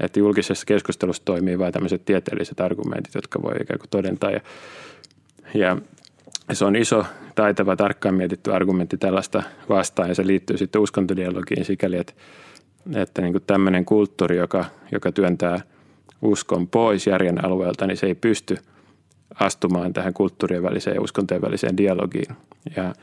[0.00, 4.30] että julkisessa keskustelussa toimii vain tämmöiset tieteelliset argumentit, jotka voi ikään kuin todentaa.
[4.30, 4.40] Ja,
[5.54, 5.76] ja
[6.52, 7.04] se on iso,
[7.34, 12.12] taitava, tarkkaan mietitty argumentti tällaista vastaan ja se liittyy sitten uskontodialogiin sikäli, että,
[12.94, 15.60] että niin kuin tämmöinen kulttuuri, joka, joka työntää
[16.22, 18.56] uskon pois järjen alueelta, niin se ei pysty–
[19.34, 22.36] astumaan tähän kulttuurien väliseen ja uskontojen väliseen dialogiin.
[22.76, 22.94] Ja,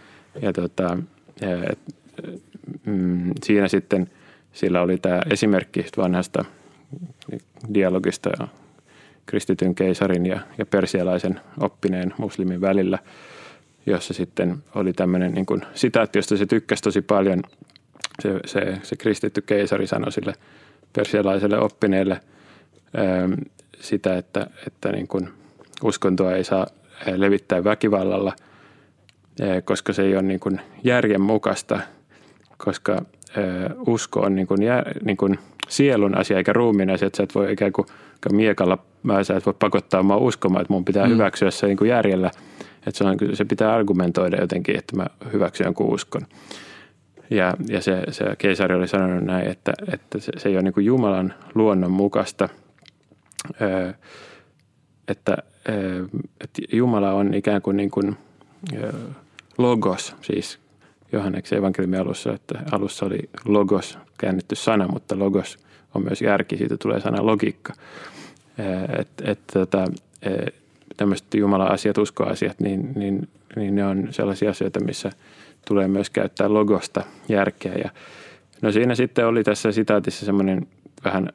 [0.42, 0.98] ja, tota,
[1.42, 1.80] et,
[2.86, 4.10] mm, siinä sitten
[4.54, 6.46] sillä oli tämä esimerkki vanhasta
[7.74, 8.48] dialogista
[9.26, 13.00] kristityn keisarin ja, ja persialaisen oppineen muslimin välillä,
[13.86, 17.42] jossa sitten oli tämmöinen niin kuin sitaatti, josta se tykkäsi tosi paljon.
[18.22, 20.34] Se, se, se kristitty keisari sanoi sille
[20.94, 22.22] persialaiselle oppineelle
[22.94, 23.30] ää,
[23.80, 25.30] sitä, että, että niin kuin
[25.84, 26.68] uskontoa ei saa
[27.16, 28.34] levittää väkivallalla,
[29.42, 31.80] ää, koska se ei ole niin kuin järjen mukaista,
[32.58, 33.04] koska ää,
[33.88, 37.36] usko on niin kuin, jär, niin kuin sielun asia eikä ruumiin asia, että sä et
[37.36, 37.88] voi ikään kuin
[38.32, 41.12] miekalla, mä sä et voi pakottaa mua uskomaan, että mun pitää mm.
[41.12, 42.32] hyväksyä se niin kuin järjellä,
[42.88, 46.22] että se, on, se pitää argumentoida jotenkin, että mä hyväksyn jonkun uskon.
[47.30, 50.74] Ja, ja se, se keisari oli sanonut näin, että, että se, se ei ole niin
[50.74, 52.50] kuin Jumalan luonnon mukaista,
[55.08, 55.38] että,
[56.42, 58.18] että Jumala on ikään kuin, niin kuin
[59.58, 60.60] logos, siis
[61.12, 65.58] Johanneksen evankeliumin alussa, että alussa oli logos käännetty sana, mutta logos
[65.96, 67.74] on myös järki, siitä tulee sana logiikka.
[69.00, 69.88] Että et, tota,
[70.98, 75.12] tämmöiset Jumala-asiat, uskoasiat, niin, niin, niin ne on sellaisia asioita, missä
[75.68, 77.74] tulee myös käyttää logosta järkeä.
[77.74, 77.90] Ja
[78.62, 80.68] no siinä sitten oli tässä sitaatissa semmoinen
[81.06, 81.30] vähän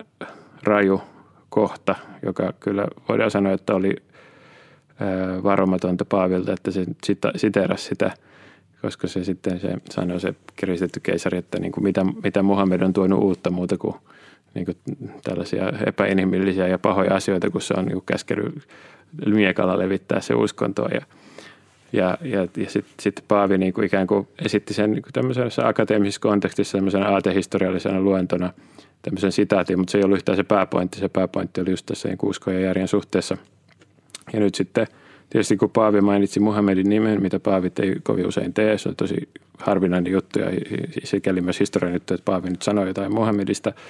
[0.63, 1.03] raju
[1.53, 3.97] kohta, joka kyllä voidaan sanoa, että oli
[5.43, 6.85] varomatonta Paavilta, että se
[7.37, 8.11] siteerasi sitä,
[8.83, 12.93] koska se sitten se sanoi se kiristetty keisari, että niin kuin mitä, mitä Muhammed on
[12.93, 13.95] tuonut uutta muuta kuin,
[14.55, 14.77] niin kuin
[15.25, 18.69] tällaisia epäinhimillisiä ja pahoja asioita, kun se on niin käskenyt
[19.27, 20.89] miekalla levittää se uskontoa.
[20.89, 21.01] Ja
[21.93, 25.69] ja, ja, ja sitten sit Paavi niin kuin ikään kuin esitti sen niin kuin tämmöisessä
[25.69, 28.53] akateemisessa kontekstissa tämmöisenä aatehistoriallisena luentona
[29.03, 30.99] tämmöisen sitaatin, mutta se ei ollut yhtään se pääpointti.
[30.99, 33.37] Se pääpointti oli just tässä niin ja järjen suhteessa.
[34.33, 34.87] Ja nyt sitten
[35.31, 39.29] tietysti kun Paavi mainitsi Muhammedin nimen, mitä Paavit ei kovin usein tee, se on tosi
[39.59, 40.47] harvinainen juttu ja
[41.05, 43.73] sikäli myös historian juttu, että Paavi nyt sanoi jotain Muhammedista–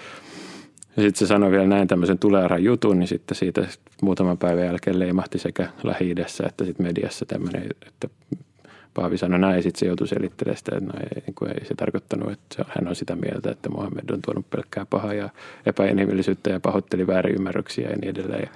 [0.97, 3.69] ja sitten se sanoi vielä näin tämmöisen tuleeran jutun, niin sitten siitä
[4.03, 6.15] muutaman päivän jälkeen leimahti sekä lähi
[6.47, 8.09] että sitten mediassa tämmöinen, että
[8.95, 11.65] Paavi sanoi näin ja sitten se joutui selittelemään sitä, että no ei, niin kuin ei
[11.65, 15.29] se tarkoittanut, että hän on sitä mieltä, että Mohammed on tuonut pelkkää pahaa ja
[15.67, 18.49] epäinhimillisyyttä ja pahoitteli väärinymmärryksiä ja niin edelleen.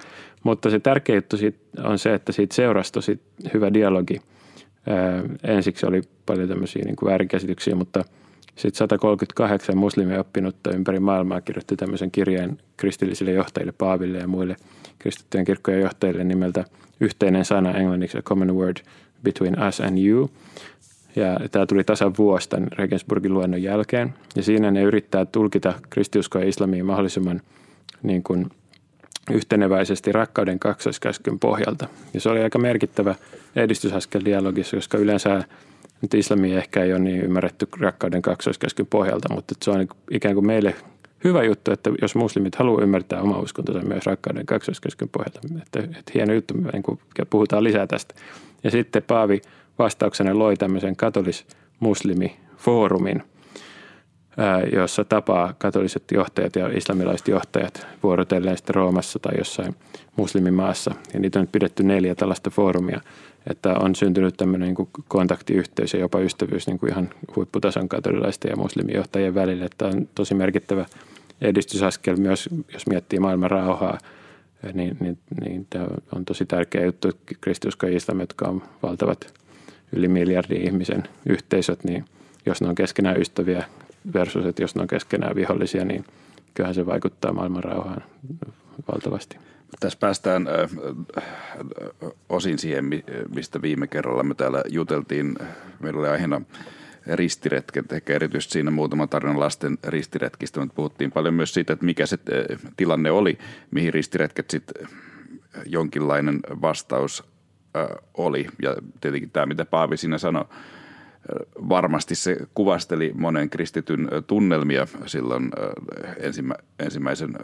[0.43, 1.37] Mutta se tärkeä juttu
[1.83, 3.19] on se, että siitä seurasi tosi
[3.53, 4.21] hyvä dialogi.
[5.43, 8.03] Ensiksi oli paljon tämmöisiä niin kuin väärinkäsityksiä, mutta–
[8.57, 14.55] sitten 138 muslimioppinutta ympäri maailmaa kirjoitti tämmöisen kirjeen kristillisille johtajille, Paaville ja muille
[14.99, 16.65] kristittyjen kirkkojen johtajille nimeltä
[16.99, 18.77] Yhteinen sana englanniksi, A Common Word
[19.27, 20.29] Between Us and You.
[21.15, 24.13] Ja tämä tuli tasan vuosi tämän Regensburgin luennon jälkeen.
[24.35, 27.41] Ja siinä ne yrittää tulkita kristiuskoa ja islamia mahdollisimman
[28.03, 28.45] niin kuin
[29.31, 31.87] yhteneväisesti rakkauden kaksoiskäskyn pohjalta.
[32.13, 33.15] Ja se oli aika merkittävä
[33.55, 35.43] edistysaskel dialogissa, koska yleensä
[36.01, 40.45] nyt islami ehkä ei ole niin ymmärretty rakkauden kaksoiskäskyn pohjalta, mutta se on ikään kuin
[40.45, 40.75] meille
[41.23, 45.39] hyvä juttu, että jos muslimit haluaa ymmärtää oma uskontonsa myös rakkauden kaksoiskäskyn pohjalta.
[45.61, 46.99] Että, että hieno juttu, niin kuin
[47.29, 48.15] puhutaan lisää tästä.
[48.63, 49.41] Ja sitten Paavi
[49.79, 53.23] vastauksena loi tämmöisen katolis-muslimi-foorumin,
[54.73, 59.75] jossa tapaa katoliset johtajat ja islamilaiset johtajat vuorotellen sitten Roomassa tai jossain
[60.15, 60.95] muslimimaassa.
[61.13, 63.01] Ja niitä on nyt pidetty neljä tällaista foorumia–
[63.49, 68.55] että on syntynyt tämmöinen niin kontaktiyhteys ja jopa ystävyys niin kuin ihan huipputason katolilaisten ja
[68.55, 69.65] muslimijohtajien välillä.
[69.65, 70.85] Että on tosi merkittävä
[71.41, 73.97] edistysaskel myös, jos miettii maailman rauhaa,
[74.73, 79.33] niin, niin, niin tämä on tosi tärkeä juttu, kristiusko ja islam, jotka on valtavat
[79.91, 82.05] yli miljardin ihmisen yhteisöt, niin
[82.45, 83.65] jos ne on keskenään ystäviä
[84.13, 86.05] versus, että jos ne on keskenään vihollisia, niin
[86.53, 88.03] kyllähän se vaikuttaa maailman rauhaan
[88.91, 89.37] valtavasti.
[89.79, 90.47] Tässä päästään
[92.29, 92.85] osin siihen,
[93.35, 95.35] mistä viime kerralla me täällä juteltiin.
[95.79, 96.41] Meillä oli aiheena
[97.07, 102.05] ristiretket, ehkä erityisesti siinä muutama tarina lasten ristiretkistä, mutta puhuttiin paljon myös siitä, että mikä
[102.05, 102.17] se
[102.77, 103.37] tilanne oli,
[103.71, 104.87] mihin ristiretket sitten
[105.65, 107.23] jonkinlainen vastaus
[108.13, 108.47] oli.
[108.61, 110.45] Ja tietenkin tämä, mitä Paavi siinä sanoi,
[111.69, 115.51] varmasti se kuvasteli monen kristityn tunnelmia silloin
[116.19, 117.37] ensimmä, ensimmäisen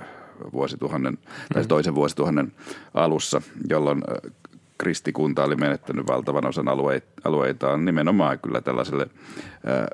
[0.53, 1.17] vuosituhannen
[1.53, 1.67] tai mm.
[1.67, 2.51] toisen vuosituhannen
[2.93, 4.01] alussa, jolloin
[4.77, 6.65] kristikunta oli menettänyt valtavan osan
[7.23, 9.07] alueitaan nimenomaan kyllä tällaiselle
[9.67, 9.87] äh,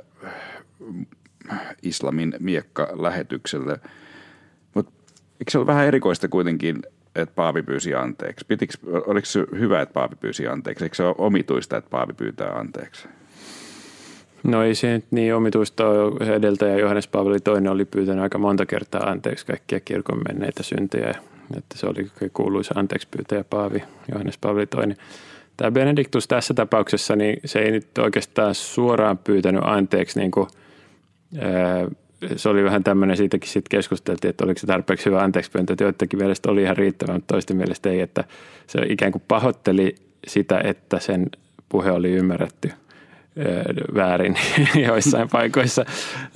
[1.83, 3.79] islamin miekka-lähetykselle.
[4.73, 4.91] Mutta
[5.39, 6.81] eikö se ole vähän erikoista kuitenkin,
[7.15, 8.45] että Paavi pyysi anteeksi?
[8.45, 10.85] Pitikö, oliko se hyvä, että Paavi pyysi anteeksi?
[10.85, 13.07] Eikö se ole omituista, että Paavi pyytää anteeksi?
[14.43, 16.35] No ei se nyt niin omituista ole.
[16.35, 21.15] Edeltäjä Johannes Paavali toinen oli pyytänyt aika monta kertaa anteeksi kaikkia kirkon menneitä syntejä.
[21.57, 24.97] Että se oli kuuluisa anteeksi pyytäjä Paavi, Johannes Paavali toinen.
[25.57, 30.47] Tämä Benediktus tässä tapauksessa, niin se ei nyt oikeastaan suoraan pyytänyt anteeksi niin kuin,
[32.35, 36.19] se oli vähän tämmöinen, siitäkin sitten keskusteltiin, että oliko se tarpeeksi hyvä anteeksi pyyntö, joidenkin
[36.19, 38.23] mielestä oli ihan riittävä, mutta toisten mielestä ei, että
[38.67, 39.95] se ikään kuin pahoitteli
[40.27, 41.27] sitä, että sen
[41.69, 42.71] puhe oli ymmärretty
[43.95, 44.35] väärin
[44.87, 45.85] joissain paikoissa,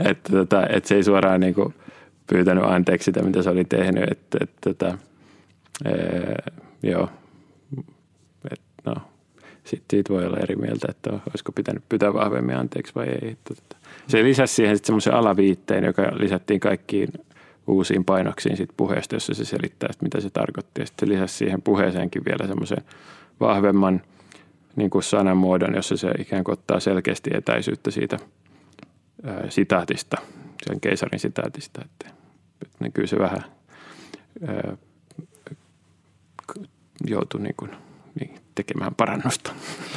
[0.06, 1.74] että, tota, että se ei suoraan niin kuin
[2.28, 4.98] pyytänyt anteeksi sitä, mitä se oli tehnyt, että, että, että
[5.86, 6.52] ää,
[6.84, 7.10] joo,
[8.52, 8.96] että no,
[9.64, 13.30] sitten siitä voi olla eri mieltä, että olisiko pitänyt pyytää vahvemmin anteeksi vai ei.
[13.32, 13.76] Että, että.
[14.08, 17.10] Se lisäsi siihen sitten semmoisen alaviitteen, joka lisättiin kaikkiin
[17.68, 20.82] uusiin painoksiin siitä puheesta, jossa se selittää, että mitä se tarkoitti.
[20.82, 22.84] Ja sitten se lisäsi siihen puheeseenkin vielä semmoisen
[23.40, 24.02] vahvemman
[24.76, 28.18] niin kuin sanamuodon, jossa se ikään kuin ottaa selkeästi etäisyyttä siitä
[29.24, 30.18] ää, sitaatista,
[30.68, 31.82] sen keisarin sitaatista.
[31.86, 32.16] Että,
[32.62, 33.44] että kyllä se vähän
[34.48, 34.78] ää,
[37.08, 37.72] joutui niin kuin,
[38.20, 39.52] niin, tekemään parannusta,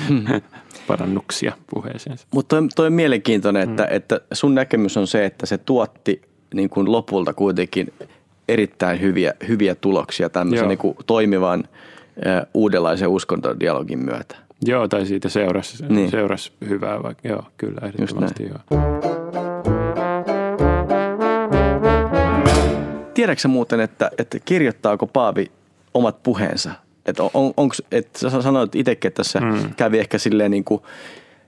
[0.08, 0.24] hmm.
[0.86, 2.26] parannuksia puheeseensa.
[2.34, 3.96] Mutta toi, toi on mielenkiintoinen, että, hmm.
[3.96, 6.22] että sun näkemys on se, että se tuotti
[6.54, 7.92] niin kuin lopulta kuitenkin
[8.48, 11.64] erittäin hyviä, hyviä tuloksia tämmöisen niin kuin toimivan
[12.26, 14.45] äh, uudenlaisen uskontodialogin myötä.
[14.64, 16.10] Joo, tai siitä seurasi, niin.
[16.10, 18.80] seurasi hyvää, vaikka joo, kyllä ehdottomasti joo.
[23.14, 25.50] Tiedätkö muuten, että, että kirjoittaako Paavi
[25.94, 26.72] omat puheensa
[27.06, 29.74] että on, onko, että sä sanoit itsekin, että tässä mm.
[29.76, 30.82] kävi ehkä silleen niin kuin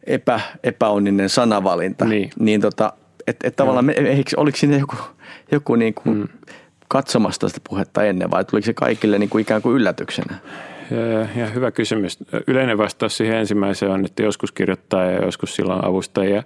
[0.07, 2.05] epä, epäonninen sanavalinta.
[2.05, 2.31] Niin.
[2.39, 2.93] niin tota,
[3.27, 4.97] että et tavallaan, me, eikö, oliko siinä joku,
[5.53, 6.29] joku niin kuin mm.
[6.89, 10.39] katsomasta sitä puhetta ennen vai tuliko se kaikille niin kuin ikään kuin yllätyksenä?
[11.37, 12.19] Ja, hyvä kysymys.
[12.47, 16.43] Yleinen vastaus siihen ensimmäiseen on, että joskus kirjoittaa ja joskus silloin avustajia.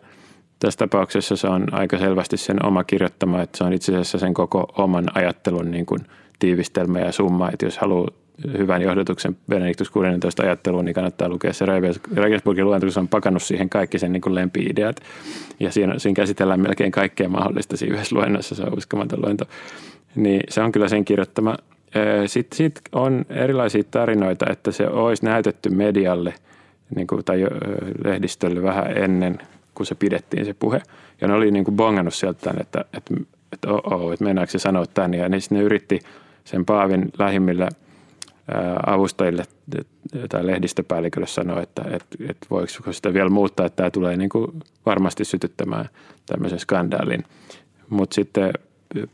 [0.58, 4.34] Tässä tapauksessa se on aika selvästi sen oma kirjoittama, että se on itse asiassa sen
[4.34, 6.00] koko oman ajattelun niin kuin
[6.38, 7.50] tiivistelmä ja summa.
[7.52, 8.08] Että jos haluaa
[8.58, 11.66] hyvän johdatuksen Benediktus 16 ajatteluun, niin kannattaa lukea se
[12.16, 14.96] Regensburgin luento, kun se on pakannut siihen kaikki sen niin lempi-ideat.
[15.60, 19.44] Ja siinä, siinä käsitellään melkein kaikkea mahdollista siinä yhdessä luennossa, se on uskomaton luento.
[20.14, 21.56] Niin se on kyllä sen kirjoittama.
[22.26, 26.34] Sitten sit on erilaisia tarinoita, että se olisi näytetty medialle
[26.96, 27.46] niin kuin, tai
[28.04, 29.38] lehdistölle vähän ennen,
[29.74, 30.82] kun se pidettiin se puhe.
[31.20, 33.14] Ja ne oli niin kuin bongannut sieltä, että, että,
[33.52, 35.16] että, oh, että mennäänkö se sanoa tänne.
[35.16, 36.00] Ja niin ne yritti
[36.44, 37.68] sen Paavin lähimmillä–
[38.86, 39.44] avustajille
[40.28, 44.62] tai lehdistöpäällikölle sanoa, että, että, että voiko sitä vielä muuttaa, että tämä tulee niin kuin
[44.86, 45.88] varmasti sytyttämään
[46.26, 47.24] tämmöisen skandaalin.
[47.88, 48.52] Mutta sitten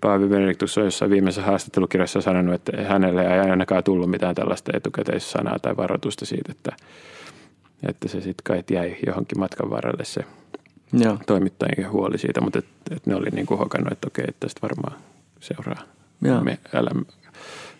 [0.00, 5.58] Paavi Benediktus on jossain viimeisessä haastattelukirjassa sanonut, että hänelle ei ainakaan tullut mitään tällaista etukäteissanaa
[5.58, 6.76] tai varoitusta siitä, että,
[7.88, 10.24] että se sitten kai jäi johonkin matkan varrelle se
[10.92, 11.18] Joo.
[11.26, 14.60] toimittajien huoli siitä, mutta et, et ne oli niin kuin hokannut, että okei, että tästä
[14.62, 15.00] varmaan
[15.40, 15.82] seuraa
[16.22, 16.40] Joo.
[16.40, 16.90] me, älä,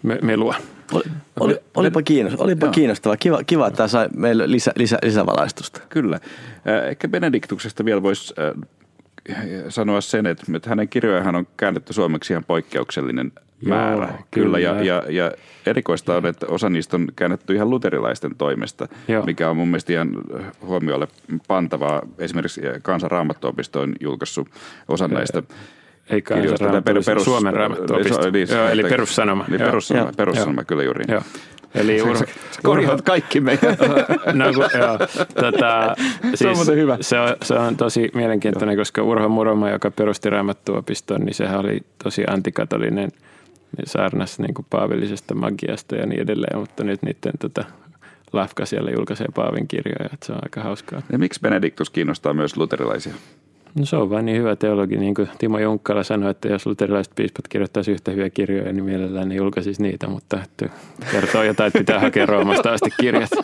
[0.02, 0.54] me, melua.
[0.92, 1.04] Oli,
[1.40, 3.16] oli, olipa, kiinnostava, olipa kiinnostava.
[3.16, 5.80] Kiva, kiva, että tämä sai meille lisä, lisä, lisävalaistusta.
[5.88, 6.20] Kyllä.
[6.88, 8.34] Ehkä Benediktuksesta vielä voisi
[9.68, 14.06] sanoa sen, että hänen kirjojahan on käännetty suomeksi ihan poikkeuksellinen Joo, määrä.
[14.06, 14.58] Kyllä, kyllä.
[14.58, 15.32] Ja, ja, ja
[15.66, 19.24] erikoista on, että osa niistä on käännetty ihan luterilaisten toimesta, Joo.
[19.24, 20.10] mikä on mun mielestä ihan
[20.62, 21.08] huomiolle
[21.48, 22.02] pantavaa.
[22.18, 24.48] Esimerkiksi Kansan Raamattuopisto on julkaissut
[24.88, 25.42] osan näistä
[26.10, 26.82] ei kirjoista.
[26.82, 28.30] perus, perus, Suomen raamattuopisto.
[28.30, 29.44] Niin, Joo, eli perussanoma.
[29.48, 31.04] Niin, perussanoma, perussanoma kyllä juuri.
[31.08, 31.22] Joo.
[31.74, 32.24] Eli Urho,
[32.62, 33.76] korjaat kaikki meidän.
[34.32, 34.98] no, joo,
[35.34, 36.98] tota, siis se on siis hyvä.
[37.00, 41.80] Se on, se on tosi mielenkiintoinen, koska Urho Muroma, joka perusti raamattuopiston, niin sehän oli
[42.04, 43.10] tosi antikatolinen
[43.84, 47.64] saarnas niin kuin paavillisesta magiasta ja niin edelleen, mutta nyt niiden tota,
[48.32, 51.02] Lafka siellä julkaisee Paavin kirjoja, että se on aika hauskaa.
[51.12, 53.14] Ja miksi Benediktus kiinnostaa myös luterilaisia?
[53.78, 57.12] No se on vain niin hyvä teologi, niin kuin Timo Junkkala sanoi, että jos luterilaiset
[57.16, 60.68] piispat kirjoittaisi yhtä hyviä kirjoja, niin mielellään ne julkaisisi niitä, mutta että
[61.12, 63.30] kertoo jotain, että pitää hakea Roomasta asti kirjat.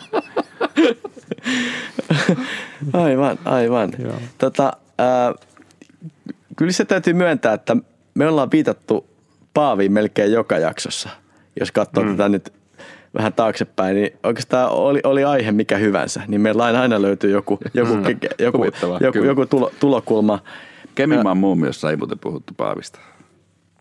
[2.93, 3.91] Aivan, aivan.
[4.37, 5.33] Tota, äh,
[6.55, 7.77] kyllä se täytyy myöntää, että
[8.13, 9.05] me ollaan viitattu
[9.53, 11.09] Paaviin melkein joka jaksossa,
[11.59, 12.11] jos katsoo mm.
[12.11, 12.53] tätä nyt
[13.17, 17.93] vähän taaksepäin, niin oikeastaan oli, oli aihe mikä hyvänsä, niin meillä aina löytyy joku, joku,
[17.93, 18.03] mm.
[18.39, 18.65] joku,
[18.99, 20.39] joku, joku tulo, tulokulma.
[20.95, 22.99] Keminmaan muumiossa ei muuten puhuttu Paavista.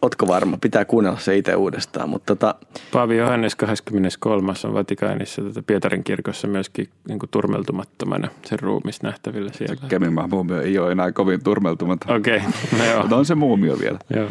[0.02, 0.58] Otko varma?
[0.60, 2.08] Pitää kuunnella se itse uudestaan.
[2.08, 2.54] Mutta tota...
[2.92, 4.52] Paavi Johannes 23.
[4.64, 9.88] on Vatikaanissa tätä Pietarin kirkossa myöskin niin kuin turmeltumattomana sen ruumis nähtävillä siellä.
[9.88, 12.16] Keminmaan muumio ei ole enää kovin turmeltumaton.
[12.16, 12.78] Okei, okay.
[12.78, 13.18] no joo.
[13.18, 13.98] on se muumio vielä.
[14.16, 14.28] joo.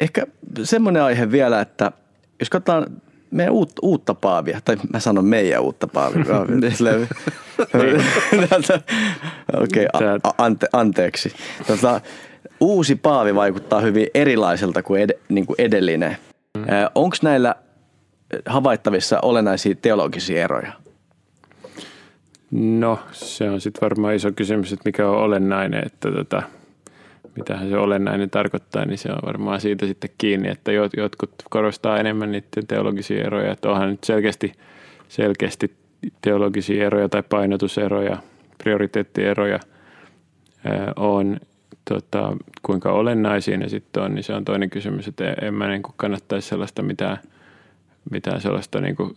[0.00, 0.26] Ehkä
[0.62, 1.92] semmoinen aihe vielä, että
[2.40, 2.86] jos katsotaan
[3.32, 6.24] meidän uut, uutta paavia, tai mä sanon meidän uutta paavia.
[9.62, 11.32] Okei, okay, ante, anteeksi.
[11.66, 12.00] Tota,
[12.60, 16.16] uusi paavi vaikuttaa hyvin erilaiselta kuin, ed, niin kuin edellinen.
[16.58, 16.64] Mm.
[16.94, 17.54] Onko näillä
[18.46, 20.72] havaittavissa olennaisia teologisia eroja?
[22.50, 25.86] No, se on sitten varmaan iso kysymys, että mikä on olennainen.
[25.86, 26.42] Että tota,
[27.36, 32.32] mitähän se olennainen tarkoittaa, niin se on varmaan siitä sitten kiinni, että jotkut korostaa enemmän
[32.32, 34.52] niiden teologisia eroja, että onhan nyt selkeästi,
[35.08, 35.76] selkeästi
[36.22, 38.16] teologisia eroja tai painotuseroja,
[38.58, 39.60] prioriteettieroja
[40.96, 41.40] on,
[41.84, 45.82] tota, kuinka olennaisia ne sitten on, niin se on toinen kysymys, että en mä niin
[45.96, 47.18] kannattaisi sellaista mitään,
[48.10, 49.14] mitään sellaista niin kuin,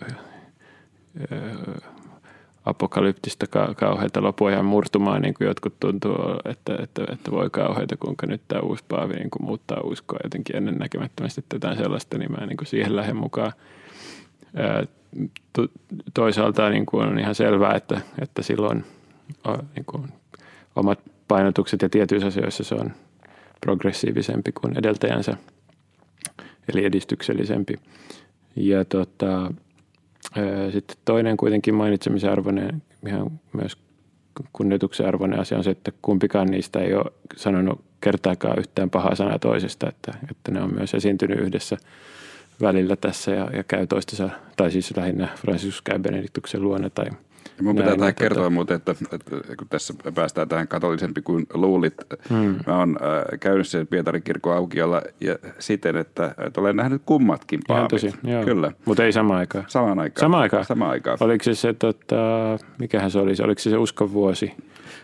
[2.65, 8.41] apokalyptista kauheita lopuajan murtumaan, niin kuin jotkut tuntuu, että, että, että voi kauheita, kuinka nyt
[8.47, 12.67] tämä uusi paavi niin kuin muuttaa uskoa jotenkin ennennäkemättömästi jotain sellaista, niin mä niin kuin
[12.67, 13.51] siihen lähden mukaan.
[16.13, 18.85] Toisaalta niin kuin on ihan selvää, että, että silloin
[19.75, 20.07] niin kuin
[20.75, 22.91] omat painotukset ja tietyissä asioissa se on
[23.61, 25.37] progressiivisempi kuin edeltäjänsä,
[26.73, 27.75] eli edistyksellisempi.
[28.55, 29.51] Ja tota,
[30.71, 33.77] sitten toinen kuitenkin mainitsemisen arvoinen, ihan myös
[34.53, 39.39] kunnioituksen arvoinen asia on se, että kumpikaan niistä ei ole sanonut kertaakaan yhtään pahaa sanaa
[39.39, 41.77] toisesta, että, että ne on myös esiintynyt yhdessä
[42.61, 47.05] välillä tässä ja, ja käy toistensa, tai siis lähinnä Franciscus käy Benediktuksen luona tai–
[47.57, 48.49] ja mun pitää tähän kertoa tota...
[48.49, 51.93] muuten, että, että, kun tässä päästään tähän katolisempi kuin luulit.
[52.29, 52.55] Hmm.
[52.67, 57.59] Mä oon äh, käynyt sen Pietarin kirkon aukiolla ja siten, että, että olen nähnyt kummatkin
[57.67, 57.87] paavit.
[57.87, 58.43] Tosi, joo.
[58.43, 58.71] Kyllä.
[58.85, 59.65] Mutta ei samaan aikaan.
[59.67, 60.21] Samaan aikaan.
[60.21, 60.65] Samaan aikaan?
[60.65, 61.17] Samaan aikaan.
[61.19, 62.15] Oliko se se, tota,
[62.79, 64.53] mikähän se oli, oliko se se uskon vuosi?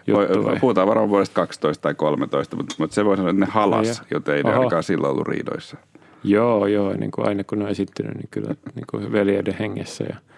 [0.08, 0.60] Juttu, vai?
[0.60, 4.36] Puhutaan varmaan vuodesta 12 tai 13, mutta, mutta se voi sanoa, että ne halas, joten
[4.36, 4.52] ei Oho.
[4.52, 5.78] ne ainakaan silloin ollut riidoissa.
[6.24, 10.04] Joo, joo, niin kuin aina kun ne on esittynyt, niin kyllä niin kuin veljeiden hengessä
[10.10, 10.16] ja–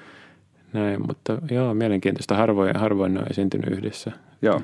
[0.74, 2.36] näin, mutta joo, mielenkiintoista.
[2.36, 4.12] Harvoin, harvoin ne on esiintynyt yhdessä.
[4.42, 4.62] Joo.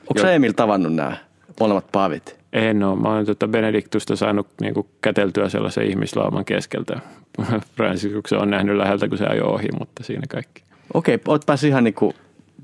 [0.00, 1.16] Onko sä Emil tavannut nämä
[1.60, 2.40] molemmat paavit?
[2.52, 3.00] En ole.
[3.00, 7.00] Mä oon tuota Benediktusta saanut niin kuin käteltyä sellaisen ihmislauman keskeltä.
[7.76, 10.62] Franciscuksen on nähnyt läheltä, kun se ajoi ohi, mutta siinä kaikki.
[10.94, 12.14] Okei, okay, oot päässyt ihan niin kuin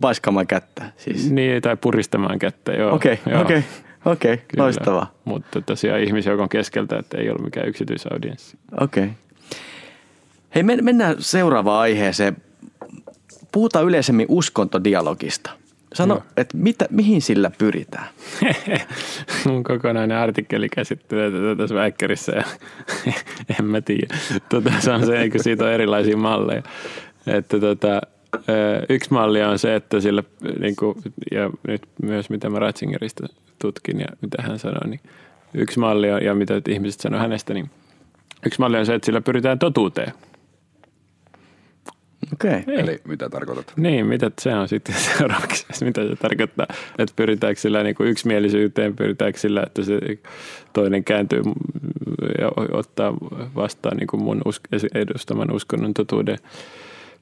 [0.00, 1.30] paiskaamaan kättä siis.
[1.30, 2.94] Niin, tai puristamaan kättä, joo.
[2.94, 3.58] Okei, okay, okei.
[3.58, 3.70] Okay.
[4.04, 5.14] Okei, okay, loistavaa.
[5.24, 8.58] Mutta tosiaan ihmisjoukon keskeltä, että ei ollut mikään yksityisaudienssi.
[8.80, 9.04] Okei.
[9.04, 9.14] Okay.
[10.54, 12.36] Hei, mennään seuraavaan aiheeseen
[13.56, 15.50] puhutaan yleisemmin uskontodialogista.
[15.92, 16.22] Sano, no.
[16.36, 18.06] että mitä, mihin sillä pyritään?
[19.46, 22.44] Mun kokonainen artikkeli käsittelee tätä tässä väikkärissä ja
[23.60, 24.16] en mä tiedä.
[24.48, 26.62] Tota, se on se, eikö siitä on erilaisia malleja.
[27.26, 28.00] Että tota,
[28.88, 30.22] yksi malli on se, että sillä,
[30.60, 30.96] niin kuin,
[31.32, 33.26] ja nyt myös mitä mä Ratzingerista
[33.58, 35.00] tutkin ja mitä hän sanoi, niin
[35.54, 37.70] yksi malli on, ja mitä ihmiset sanoo hänestä, niin
[38.46, 40.12] yksi malli on se, että sillä pyritään totuuteen–
[42.36, 42.60] Okei.
[42.60, 42.74] Okay.
[42.74, 43.72] Eli mitä tarkoitat?
[43.76, 46.66] Niin, mitä se on sitten seuraavaksi, mitä se tarkoittaa,
[46.98, 49.98] että pyritäänkö sillä niin kuin yksimielisyyteen, pyritäänkö sillä, että se
[50.72, 51.42] toinen kääntyy
[52.38, 53.14] ja ottaa
[53.54, 54.42] vastaan niin kuin mun
[54.94, 56.38] edustaman uskonnon totuuden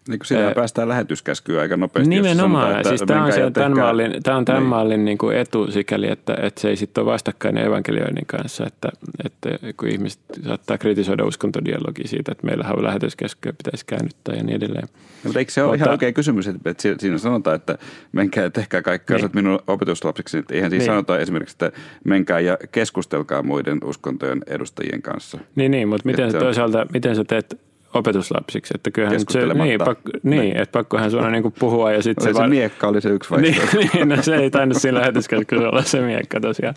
[0.09, 2.11] niin kuin siinä päästään lähetyskäskyä aika nopeasti.
[2.11, 2.71] Nimenomaan.
[2.71, 4.69] Sanotaan, siis tämä on, se, tämän mallin, tämä on tämän niin.
[4.69, 8.67] mallin niin kuin etu sikäli, että, että se ei sitten ole vastakkain evankelioinnin kanssa.
[8.67, 8.89] Että,
[9.25, 14.57] että kun ihmiset saattaa kritisoida uskontodialogia siitä, että meillä on lähetyskäskyä pitäisi käännyttää ja niin
[14.57, 14.89] edelleen.
[14.93, 17.79] No, mutta eikö se ole mutta, ihan oikein kysymys, että siinä sanotaan, että
[18.13, 19.31] menkää ja tehkää kaikkea niin.
[19.35, 20.39] minun opetuslapsiksi.
[20.39, 20.91] Että eihän siinä niin.
[20.91, 25.39] sanota esimerkiksi, että menkää ja keskustelkaa muiden uskontojen edustajien kanssa.
[25.55, 27.61] Niin, niin mutta miten, se toisaalta, miten sä teet
[27.95, 28.75] opetuslapsiksi.
[28.75, 30.57] Että kyllähän se, niin, pakko, niin, niin.
[30.57, 32.51] että pakkohan sun on niin kuin puhua ja sitten se, se vaan...
[32.51, 33.77] miekka oli se yksi vaihtoehto.
[33.77, 36.75] niin, niin, no se ei tainnut siinä lähetyskeskuksessa olla se miekka tosiaan.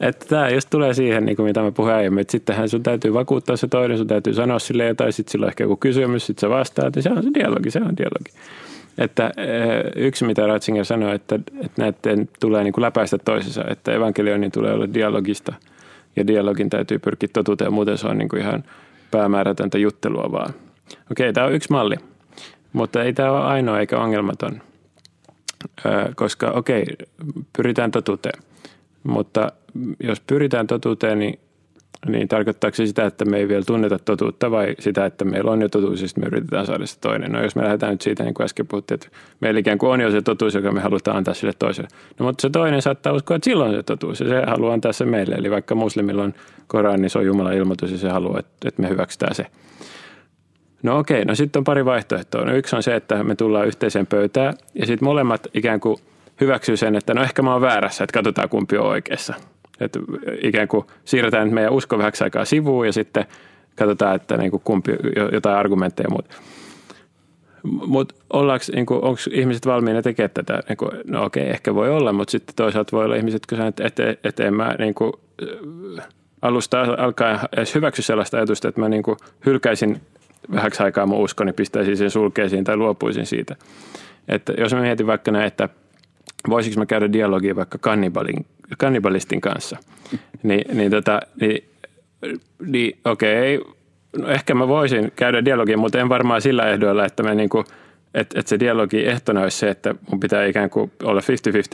[0.00, 3.14] Että tämä just tulee siihen, niin kuin mitä mä puhuin aiemmin, että sittenhän sun täytyy
[3.14, 6.40] vakuuttaa se toinen, sun täytyy sanoa sille jotain, sitten sillä on ehkä joku kysymys, sitten
[6.40, 8.30] sä vastaat, ja se on se dialogi, se on dialogi.
[8.98, 13.92] Että eh, yksi, mitä Ratzinger sanoi, että, että näiden tulee niin kuin läpäistä toisensa, että
[13.92, 15.52] evankelioinnin tulee olla dialogista,
[16.16, 18.64] ja dialogin täytyy pyrkiä totuuteen, muuten se on niin kuin ihan–
[19.10, 20.54] päämäärätöntä juttelua vaan.
[21.10, 21.96] Okei, tämä on yksi malli,
[22.72, 24.62] mutta ei tämä ole ainoa eikä ongelmaton,
[26.14, 26.84] koska okei,
[27.56, 28.42] pyritään totuuteen.
[29.02, 29.52] Mutta
[30.00, 31.38] jos pyritään totuuteen, niin
[32.08, 35.62] niin tarkoittaako se sitä, että me ei vielä tunneta totuutta vai sitä, että meillä on
[35.62, 37.32] jo totuus ja me yritetään saada se toinen?
[37.32, 39.08] No jos me lähdetään nyt siitä, niin kuin äsken puhuttiin, että
[39.40, 41.88] meillä ikään kuin on jo se totuus, joka me halutaan antaa sille toiselle.
[42.18, 44.92] No mutta se toinen saattaa uskoa, että silloin on se totuus ja se haluaa antaa
[44.92, 45.34] se meille.
[45.34, 46.34] Eli vaikka muslimilla on
[46.66, 49.46] Koran, niin se on Jumalan ilmoitus ja se haluaa, että, me hyväksytään se.
[50.82, 52.44] No okei, no sitten on pari vaihtoehtoa.
[52.44, 55.96] No yksi on se, että me tullaan yhteiseen pöytään ja sitten molemmat ikään kuin
[56.40, 59.34] hyväksyy sen, että no ehkä mä oon väärässä, että katsotaan kumpi on oikeassa–
[59.80, 60.00] että
[60.42, 63.24] ikään kuin siirretään nyt meidän usko vähäksi aikaa sivuun ja sitten
[63.76, 64.92] katsotaan, että niin kuin kumpi,
[65.32, 66.34] jotain argumentteja ja muuta.
[67.62, 68.14] Mutta
[68.74, 70.62] niin onko ihmiset valmiina tekemään tätä?
[70.68, 73.72] Niin kuin, no okei, ehkä voi olla, mutta sitten toisaalta voi olla ihmiset, jotka sanoo,
[73.80, 75.12] että, että, en mä niin kuin,
[76.42, 79.16] alusta alkaen edes hyväksy sellaista ajatusta, että mä niin kuin
[79.46, 80.00] hylkäisin
[80.54, 83.56] vähäksi aikaa mun uskoni, niin pistäisin sen sulkeisiin tai luopuisin siitä.
[84.28, 85.68] Että jos mä mietin vaikka näin, että
[86.48, 88.46] voisiko mä käydä dialogia vaikka kannibalin
[88.78, 89.76] kannibalistin kanssa.
[90.42, 91.64] Ni, niin, tota, niin,
[92.66, 93.72] niin okei, okay,
[94.18, 97.64] no ehkä mä voisin käydä dialogia, mutta en varmaan sillä ehdoilla, että me niinku,
[98.14, 101.24] että, että se dialogi ehtona olisi se, että mun pitää ikään kuin olla 50-50,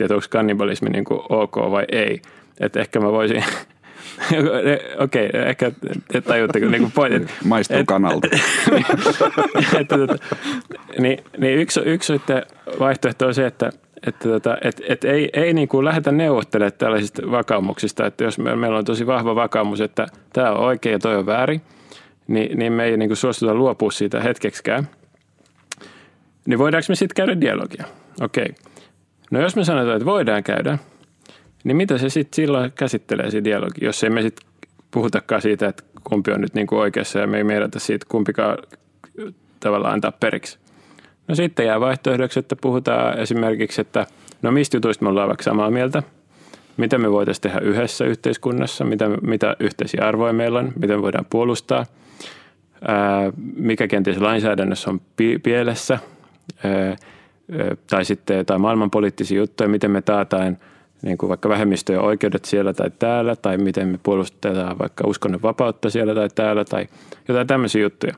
[0.01, 2.21] että onko kannibalismi niin kuin ok vai ei.
[2.59, 3.43] Että ehkä mä voisin,
[4.99, 5.71] okei, okay, ehkä
[6.07, 8.27] te tajutte, niin kuin point, Maistuu kanalta.
[9.79, 9.95] että,
[10.99, 12.13] niin, niin yksi, yksi
[12.79, 13.69] vaihtoehto on se, että,
[14.07, 18.55] että, että, että, että ei, ei niin kuin lähdetä neuvottelemaan tällaisista vakaumuksista, että jos me,
[18.55, 21.61] meillä on tosi vahva vakaumus, että tämä on oikein ja toi on väärin,
[22.27, 24.87] niin, niin me ei niin kuin suostuta luopua siitä hetkeksikään.
[26.45, 27.85] Niin voidaanko me sitten käydä dialogia?
[28.21, 28.43] Okei.
[28.43, 28.55] Okay.
[29.31, 30.77] No jos me sanotaan, että voidaan käydä,
[31.63, 34.49] niin mitä se sitten silloin käsittelee se dialogi, jos ei me sitten
[34.91, 38.57] puhutakaan siitä, että kumpi on nyt niin kuin oikeassa ja me ei mieletä siitä kumpikaan
[39.59, 40.57] tavallaan antaa periksi.
[41.27, 44.05] No sitten jää vaihtoehdoksi, että puhutaan esimerkiksi, että
[44.41, 46.03] no mistä jutuista me ollaan vaikka samaa mieltä,
[46.77, 51.85] mitä me voitaisiin tehdä yhdessä yhteiskunnassa, mitä, mitä yhteisiä arvoja meillä on, miten voidaan puolustaa,
[52.87, 55.01] ää, mikä kenties lainsäädännössä on
[55.43, 55.99] pielessä,
[56.63, 56.95] ää,
[57.89, 60.57] tai sitten jotain maailmanpoliittisia juttuja, miten me taataan–
[61.01, 65.89] niin kuin vaikka vähemmistöjen oikeudet siellä tai täällä, tai miten me puolustetaan vaikka uskonnon vapautta
[65.89, 66.87] siellä tai täällä, tai
[67.27, 68.13] jotain tämmöisiä juttuja.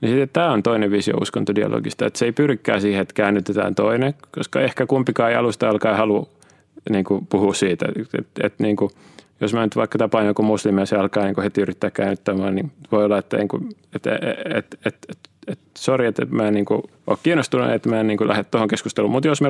[0.00, 4.14] Niin sitten tämä on toinen visio uskontodialogista, että se ei pyrikään siihen, että käännytetään toinen,
[4.30, 6.28] koska ehkä kumpikaan ei alusta alkaa halua
[6.90, 7.86] niin kuin puhua siitä.
[7.88, 8.90] Että, että, että niin kuin,
[9.40, 12.54] jos mä nyt vaikka tapaan joku muslimi ja se alkaa niin kuin heti yrittää käännyttämään,
[12.54, 16.54] niin voi olla, että, niin kuin, että, että, että, että, että sori, että mä en
[16.54, 19.12] niin kuin, ole kiinnostunut, että mä en niin kuin, lähde tuohon keskusteluun.
[19.12, 19.48] Mutta jos, me,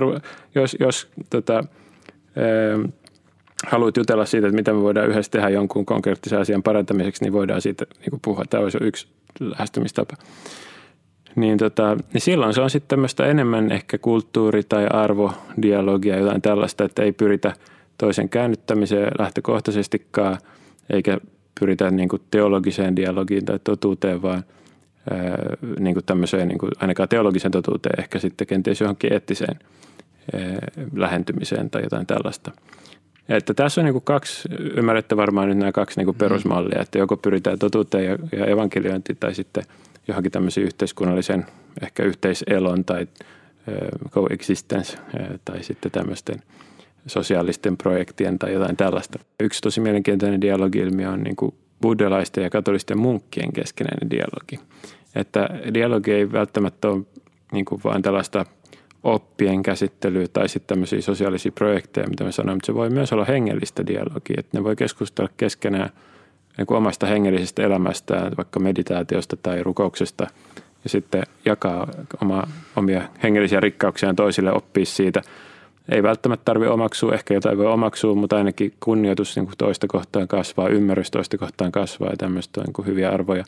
[0.55, 1.65] jos, jos tota,
[3.67, 7.63] haluat jutella siitä, että mitä me voidaan yhdessä tehdä jonkun konkreettisen asian parantamiseksi, niin voidaan
[7.63, 8.45] siitä niin puhua.
[8.51, 9.09] Tämä olisi yksi
[9.41, 10.17] lähestymistapa.
[11.37, 16.85] Niin, tota, niin silloin se on sitten tämmöistä enemmän ehkä kulttuuri- tai arvodialogia, jotain tällaista,
[16.85, 17.53] että ei pyritä
[17.99, 20.39] toisen käännyttämiseen lähtökohtaisestikaan,
[20.91, 21.19] eikä
[21.61, 24.45] pyritä niin kuin teologiseen dialogiin tai totuuteen, vaan
[25.11, 25.39] ää,
[25.79, 29.59] niin kuin tämmöiseen niin kuin ainakaan teologisen totuuteen, ehkä sitten kenties johonkin eettiseen–
[30.95, 32.53] lähentymiseen tai jotain tällaista.
[33.29, 36.99] Että tässä on niin kuin kaksi, ymmärrätte varmaan nyt nämä kaksi niin kuin perusmallia, että
[36.99, 39.65] joko pyritään totuuteen ja, ja evankeliointiin tai sitten
[40.09, 41.47] johonkin tämmöisen yhteiskunnallisen
[41.83, 43.07] ehkä yhteiselon tai
[44.11, 44.99] coexistence
[45.45, 46.37] tai sitten tämmöisten
[47.07, 49.19] sosiaalisten projektien tai jotain tällaista.
[49.41, 54.61] Yksi tosi mielenkiintoinen dialogi-ilmiö on niin kuin buddhalaisten ja katolisten munkkien keskinäinen dialogi.
[55.15, 57.03] Että dialogi ei välttämättä ole
[57.53, 58.47] niin kuin vain tällaista
[59.15, 63.25] oppien käsittelyä tai sitten tämmöisiä sosiaalisia projekteja, mitä me sanoin, mutta se voi myös olla
[63.25, 65.91] hengellistä dialogia, että ne voi keskustella keskenään
[66.59, 70.27] niin kuin omasta hengellisestä elämästään, vaikka meditaatiosta tai rukouksesta
[70.85, 71.89] ja sitten jakaa
[72.23, 72.43] oma,
[72.77, 75.23] omia hengellisiä rikkauksiaan toisille, oppia siitä.
[75.89, 80.29] Ei välttämättä tarvitse omaksua, ehkä jotain voi omaksua, mutta ainakin kunnioitus niin kuin toista kohtaan
[80.29, 83.45] kasvaa, ymmärrys toista kohtaan kasvaa ja tämmöistä on niin kuin hyviä arvoja.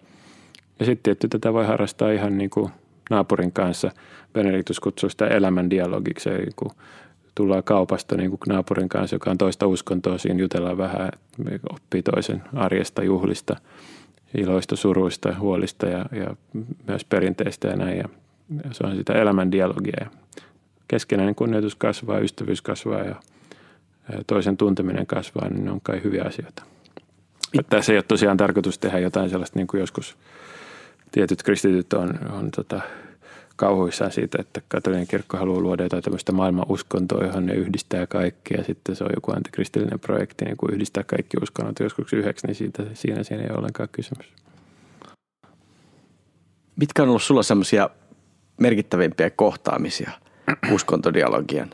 [0.79, 2.71] Ja sitten tietty tätä voi harrastaa ihan niin kuin
[3.11, 3.91] naapurin kanssa.
[4.33, 6.71] Benediktus kutsuu sitä elämän dialogiksi, eli kun
[7.35, 11.11] tullaan kaupasta niin kuin naapurin kanssa, joka on toista uskontoa, siinä jutellaan vähän,
[11.73, 13.57] oppii toisen arjesta, juhlista,
[14.35, 16.37] iloista, suruista, huolista ja, ja
[16.89, 17.99] myös perinteistä ja näin.
[17.99, 18.09] Ja
[18.73, 19.97] se on sitä elämän dialogia.
[20.01, 20.07] Ja
[20.89, 23.15] keskenäinen kunnioitus kasvaa, ystävyys kasvaa ja
[24.27, 26.63] toisen tunteminen kasvaa, niin ne on kai hyviä asioita.
[27.71, 30.17] Tässä ei ole tosiaan tarkoitus tehdä jotain sellaista niin kuin joskus–
[31.13, 32.81] tietyt kristityt on, on tota,
[33.57, 38.55] kauhuissaan siitä, että katolinen kirkko haluaa luoda jotain tämmöistä maailman uskontoa, johon ne yhdistää kaikki
[38.55, 42.55] ja sitten se on joku antikristillinen projekti, niin kun yhdistää kaikki uskonnot joskus yhdeksi, niin
[42.55, 44.27] siitä, siinä, siinä ei ole ollenkaan kysymys.
[46.77, 47.91] Mitkä on ollut sulla semmoisia
[48.61, 50.11] merkittävimpiä kohtaamisia
[50.73, 51.71] uskontodialogian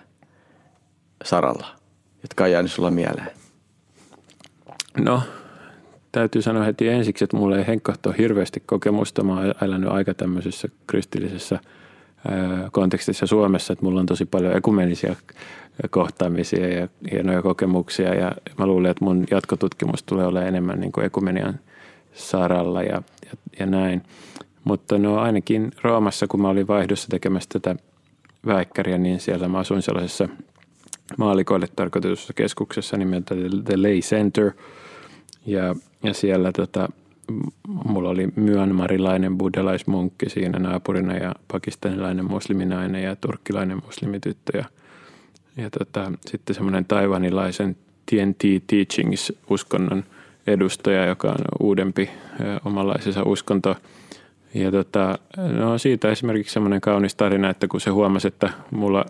[1.25, 1.67] saralla,
[2.23, 3.31] jotka on jäänyt sulla mieleen?
[4.99, 5.23] No,
[6.15, 9.25] täytyy sanoa heti ensiksi, että mulla ei henkkohto hirveästi kokemusta.
[9.25, 11.61] Mä oon elänyt aika tämmöisessä kristillisessä
[12.73, 15.17] kontekstissa Suomessa, että mulla on tosi paljon ekumenisia
[15.91, 21.07] kohtaamisia ja hienoja kokemuksia ja mä luulen, että mun jatkotutkimus tulee olemaan enemmän niin kuin
[21.07, 21.59] ekumenian
[22.13, 24.03] saralla ja, ja, ja näin.
[24.65, 27.77] Mutta no ainakin Roomassa, kun mä olin vaihdossa tekemässä tätä
[28.47, 30.29] väikkäriä, niin siellä mä asuin sellaisessa
[31.19, 33.35] maalikoille tarkoitetussa keskuksessa nimeltä
[33.65, 34.53] The Lay Center–
[35.47, 36.89] ja, ja siellä tota,
[37.85, 44.59] mulla oli myönmarilainen buddhalaismunkki siinä naapurina ja pakistanilainen musliminainen ja turkkilainen muslimityttö.
[44.59, 44.65] Ja,
[45.57, 47.77] ja tota, sitten semmoinen taivanilaisen
[48.07, 50.05] TNT Teachings-uskonnon
[50.47, 52.11] edustaja, joka on uudempi
[52.65, 53.77] omanlaisensa uskonto.
[54.55, 55.19] Ja tota,
[55.59, 59.05] no siitä esimerkiksi semmoinen kaunis tarina, että kun se huomasi, että mulla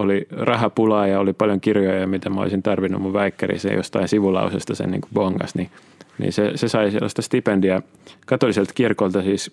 [0.00, 4.90] oli rahapulaa ja oli paljon kirjoja, mitä mä olisin tarvinnut mun väikkäriin, jostain sivulausesta sen
[4.90, 5.70] niin bongas, niin,
[6.18, 7.82] niin se, se sai sellaista stipendia
[8.26, 9.52] katoliselta kirkolta, siis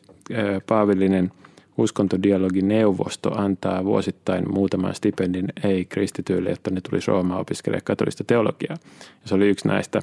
[0.68, 1.32] Paavillinen
[1.78, 8.78] uskontodialogineuvosto antaa vuosittain muutaman stipendin ei-kristityille, jotta ne tulisi Roomaan opiskelemaan katolista teologiaa.
[9.00, 10.02] Ja se oli yksi näistä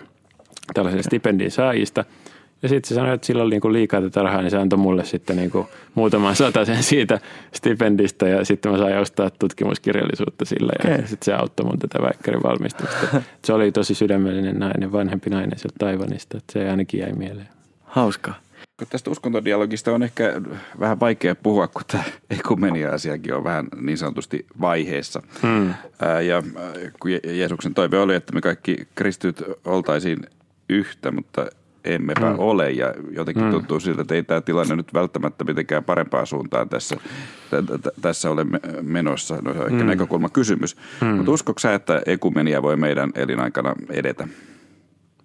[0.74, 2.04] tällaisen stipendin saajista–
[2.64, 5.04] ja sitten se sanoi, että sillä oli niinku liikaa tätä rahaa, niin se antoi mulle
[5.04, 7.20] sitten niinku muutaman sen siitä
[7.52, 11.06] stipendistä ja sitten mä sain ostaa tutkimuskirjallisuutta sillä ja okay.
[11.06, 13.22] sitten se auttoi mun tätä väikkärin valmistusta.
[13.44, 17.48] se oli tosi sydämellinen nainen, vanhempi nainen sieltä Taivanista, että se ainakin jäi mieleen.
[17.84, 18.34] Hauska.
[18.90, 20.40] Tästä uskontodialogista on ehkä
[20.80, 25.22] vähän vaikea puhua, kun tämä ekumenia-asiakin on vähän niin sanotusti vaiheessa.
[25.42, 25.74] Hmm.
[26.26, 26.42] Ja
[27.00, 30.18] kun Jeesuksen toive oli, että me kaikki kristyt oltaisiin
[30.68, 31.46] yhtä, mutta
[31.84, 32.38] emmepä mm.
[32.38, 33.50] ole ja jotenkin mm.
[33.50, 36.96] tuntuu siltä, että ei tämä tilanne nyt välttämättä mitenkään parempaan suuntaan tässä,
[37.50, 38.46] t- tässä ole
[38.82, 39.38] menossa.
[39.42, 39.86] No se on ehkä mm.
[39.86, 40.76] näkökulma kysymys.
[41.00, 41.06] Mm.
[41.06, 44.28] Mutta uskotko sä, että ekumenia voi meidän elinaikana edetä?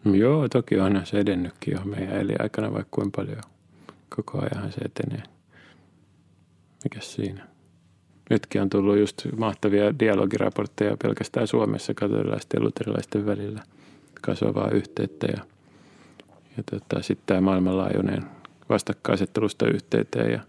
[0.06, 3.42] Joo, toki on se edennytkin jo meidän elinaikana vaikka kuinka paljon.
[4.16, 5.24] Koko ajan se etenee.
[6.84, 7.48] Mikäs siinä?
[8.30, 13.64] Nytkin on tullut just mahtavia dialogiraportteja pelkästään Suomessa katolilaisten ja luterilaisten välillä
[14.22, 15.44] kasvavaa yhteyttä ja–
[16.58, 18.24] ja tota, sitten tämä maailmanlaajuinen
[18.70, 20.40] vastakkaisettelusta yhteyteen ja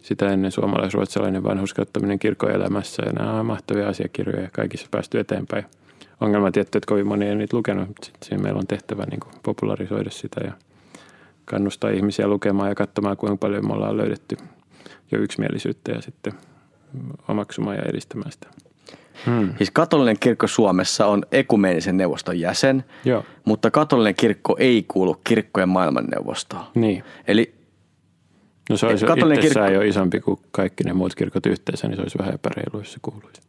[0.00, 5.64] sitä ennen suomalais-ruotsalainen vanhuskattaminen kirkoelämässä ja nämä on mahtavia asiakirjoja ja kaikissa päästy eteenpäin.
[6.20, 9.34] Ongelma tietty, että kovin moni ei niitä lukenut, mutta siinä meillä on tehtävä niin kuin
[9.42, 10.52] popularisoida sitä ja
[11.44, 14.36] kannustaa ihmisiä lukemaan ja katsomaan, kuinka paljon me ollaan löydetty
[15.12, 16.32] jo yksimielisyyttä ja sitten
[17.28, 18.48] omaksumaan ja edistämään sitä.
[19.26, 19.54] Hmm.
[19.56, 23.24] Siis katolinen kirkko Suomessa on ekumeenisen neuvoston jäsen, Joo.
[23.44, 26.64] mutta katolinen kirkko ei kuulu kirkkojen maailmanneuvostoon.
[26.74, 27.04] Niin.
[27.26, 27.54] Eli
[28.70, 29.64] No se olisi katolinen kirkko...
[29.64, 32.98] jo isompi kuin kaikki ne muut kirkot yhteensä, niin se olisi vähän epäreilu, jos se
[33.02, 33.42] kuuluisi.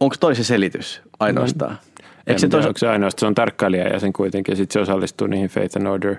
[0.00, 1.70] Onko toisi selitys ainoastaan?
[1.72, 2.68] No, Eikö se, toisa...
[2.68, 5.76] onko se ainoastaan, se on tarkkailija ja sen kuitenkin, ja sitten se osallistuu niihin Faith
[5.76, 6.16] and Order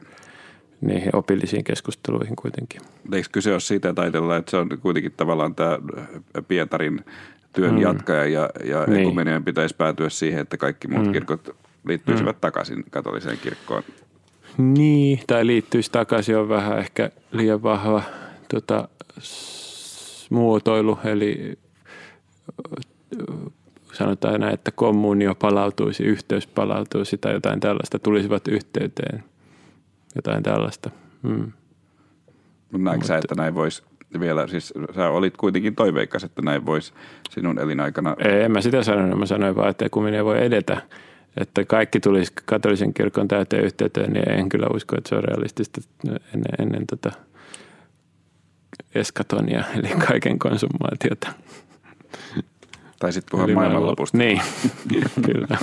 [0.82, 2.82] niihin opillisiin keskusteluihin kuitenkin.
[3.14, 5.78] Eikö kyse ole siitä, että että se on kuitenkin tavallaan tämä
[6.48, 7.06] Pietarin
[7.54, 7.82] työn mm.
[7.82, 9.02] jatkaja ja, ja niin.
[9.02, 11.12] ekumenien pitäisi päätyä siihen, että kaikki muut mm.
[11.12, 12.42] kirkot liittyisivät mm.
[12.42, 13.84] takaisin katoliseen kirkkoon.
[14.58, 18.04] Niin, tai liittyisi takaisin on vähän ehkä liian vahva
[18.50, 18.88] tota,
[20.30, 21.60] muotoilu, eli
[23.94, 29.24] sanotaan näin, että kommunio palautuisi, yhteys palautuisi tai jotain tällaista, tulisivat yhteyteen,
[30.16, 30.90] jotain tällaista.
[31.22, 31.52] Mm.
[32.72, 33.84] Näetkö sä, että näin voisi
[34.20, 36.94] vielä, siis sä olit kuitenkin toiveikas, että näin voisi
[37.30, 38.16] sinun elinaikana.
[38.20, 40.82] Ei, en mä sitä sanonut, mä sanoin vaan, että ekuminen voi edetä.
[41.38, 45.82] Että kaikki tulisi katolisen kirkon täyteen yhteyteen, niin en kyllä usko, että se on realistista
[46.34, 47.12] ennen, ennen tota
[48.96, 51.34] eskatonia, eli kaiken konsumaatiota.
[53.00, 54.18] Tai sitten puhua maailmanlopusta.
[54.18, 54.42] Niin,
[55.26, 55.58] kyllä.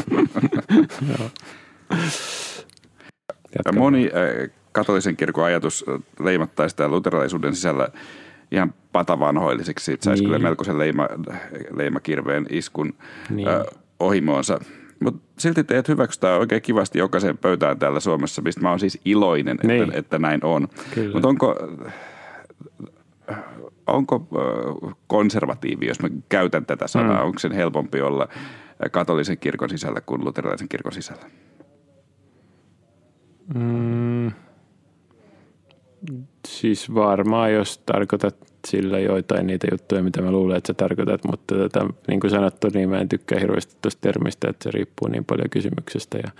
[3.78, 5.84] Moni äh, katolisen kirkon ajatus
[6.20, 7.88] leimattaisi sitä luterilaisuuden sisällä
[8.52, 9.92] ihan patavanhoilliseksi.
[9.92, 10.28] Että saisi niin.
[10.28, 11.08] kyllä melkoisen leima,
[11.76, 12.94] leimakirveen iskun
[13.30, 13.48] niin.
[13.48, 13.64] ö,
[14.00, 14.60] ohimoonsa.
[15.00, 19.58] Mutta silti teet hyväksytään oikein kivasti jokaisen pöytään täällä Suomessa, mistä mä oon siis iloinen,
[19.62, 19.82] niin.
[19.82, 20.68] että, että näin on.
[21.12, 21.56] Mutta onko,
[23.86, 24.26] onko
[25.06, 27.26] konservatiivi, jos mä käytän tätä sanaa, mm.
[27.26, 28.28] onko sen helpompi olla
[28.90, 31.24] katolisen kirkon sisällä kuin luterilaisen kirkon sisällä?
[33.54, 34.32] Mm.
[36.48, 38.36] Siis varmaan, jos tarkoitat
[38.66, 42.68] sillä joitain niitä juttuja, mitä mä luulen, että sä tarkoitat, mutta tota, niin kuin sanottu,
[42.74, 46.30] niin mä en tykkää hirveästi tuosta termistä, että se riippuu niin paljon kysymyksestä ja,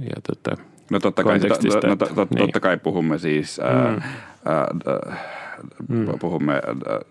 [0.00, 0.62] ja tota,
[0.92, 1.48] No totta kai, to,
[1.88, 2.38] no, to, to, niin.
[2.38, 4.02] totta kai puhumme siis ää, mm.
[4.44, 4.66] ää,
[5.88, 6.06] mm.
[6.20, 6.62] puhumme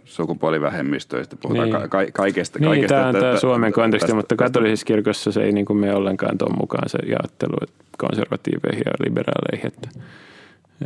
[0.06, 1.90] sukupuolivähemmistöistä, puhutaan niin.
[1.90, 2.60] ka- kaikesta.
[2.60, 5.78] Niin, kaikesta tämä on tämä Suomen konteksti, tästä, mutta katolisessa kirkossa se ei niin kuin
[5.78, 7.58] me ollenkaan tuon mukaan se jaottelu
[7.98, 9.90] konservatiiveihin ja liberaaleihin, että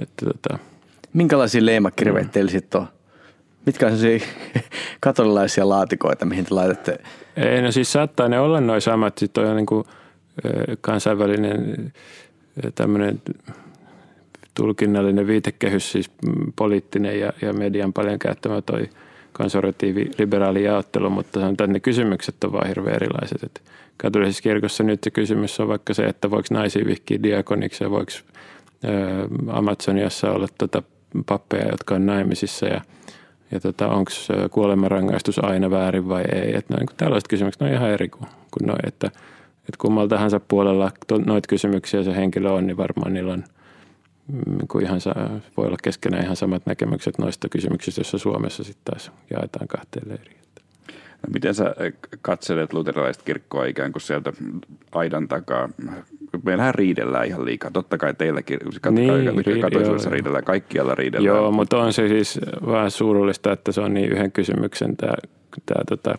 [0.01, 0.59] että tota.
[1.13, 2.31] Minkälaisia leimakirveitä mm.
[2.31, 2.87] teillä sitten on?
[3.65, 4.27] Mitkä on sellaisia
[4.99, 6.97] katolilaisia laatikoita, mihin te laitatte?
[7.37, 9.17] Ei, no siis saattaa ne olla noin samat.
[9.17, 9.83] Sitten on niin kuin
[10.81, 11.93] kansainvälinen
[12.75, 13.21] tämmöinen
[14.53, 16.11] tulkinnallinen viitekehys, siis
[16.55, 18.89] poliittinen ja, ja median paljon käyttämä toi
[19.33, 23.43] konservatiivi liberaali jaottelu, mutta sanotaan, että ne kysymykset on vaan hirveän erilaiset.
[23.43, 23.61] Et
[23.97, 28.11] katolisessa kirkossa nyt se kysymys on vaikka se, että voiko naisia vihkiä diakoniksi ja voiko
[29.47, 30.83] Amazoniassa olla tota
[31.25, 32.81] pappeja, jotka on naimisissa ja,
[33.51, 34.11] ja tota, onko
[34.51, 36.57] kuolemanrangaistus aina väärin vai ei.
[36.57, 39.07] Että niin tällaiset kysymykset on ihan eri kuin, kuin noi, että,
[39.57, 40.91] että kummalta tahansa puolella
[41.25, 43.43] noita kysymyksiä se henkilö on, niin varmaan niillä on
[44.27, 44.99] niin ihan,
[45.57, 50.37] voi olla keskenään ihan samat näkemykset noista kysymyksistä, joissa Suomessa sitten taas jaetaan kahteen leiriin.
[51.33, 51.75] Miten sä
[52.21, 54.33] katselet luterilaista kirkkoa ikään kuin sieltä
[54.91, 55.69] aidan takaa?
[56.45, 57.71] Meillähän riidellään ihan liikaa.
[57.71, 61.37] Totta kai teilläkin Niin, niin, katoisuudessa riidellään, kaikkialla riidellään.
[61.37, 65.13] Joo, mutta on se siis vähän surullista, että se on niin yhden kysymyksen tämä,
[65.65, 66.15] tämä tota,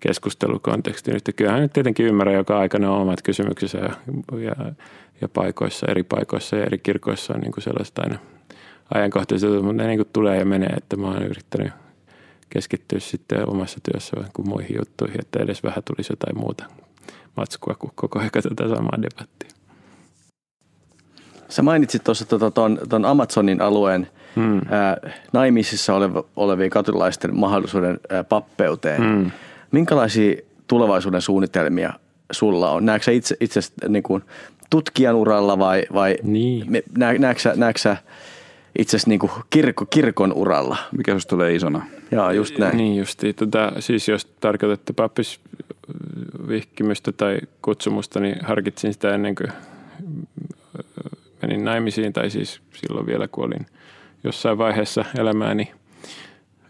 [0.00, 1.10] keskustelukonteksti.
[1.12, 3.92] Nyt kyllähän nyt tietenkin ymmärrän, joka aikana on omat kysymyksensä ja,
[4.38, 4.72] ja,
[5.20, 8.18] ja paikoissa, eri paikoissa ja eri kirkoissa on niin kuin sellaiset aina
[8.94, 11.72] ajankohtaiset, jutut, mutta ne niin kuin tulee ja menee, että mä oon yrittänyt
[12.50, 16.64] keskittyä sitten omassa työssä kuin muihin juttuihin, että edes vähän tulisi jotain muuta
[17.36, 19.50] matskua kuin koko ajan tätä samaa debattia.
[21.48, 24.60] Sä mainitsit tuossa tota, ton, ton Amazonin alueen Hmm.
[24.70, 24.96] ää,
[25.32, 29.02] naimisissa oleva, olevien katolilaisten mahdollisuuden ää, pappeuteen.
[29.02, 29.30] Hmm.
[29.70, 31.92] Minkälaisia tulevaisuuden suunnitelmia
[32.32, 32.86] sulla on?
[32.86, 34.22] Näetkö sä itse, itse niin kuin
[34.70, 36.82] tutkijan uralla vai, vai Niin.
[37.18, 37.96] näetkö, näetkö
[38.78, 40.76] itse niin kuin kirkko, kirkon uralla?
[40.96, 41.86] Mikä susta tulee isona?
[42.10, 42.76] Joo, just näin.
[42.76, 43.32] Niin justi.
[43.32, 49.52] Tota, siis jos tarkoitatte pappisvihkimystä tai kutsumusta, niin harkitsin sitä ennen kuin
[51.42, 53.66] menin naimisiin, tai siis silloin vielä kun olin
[54.24, 55.72] jossain vaiheessa elämääni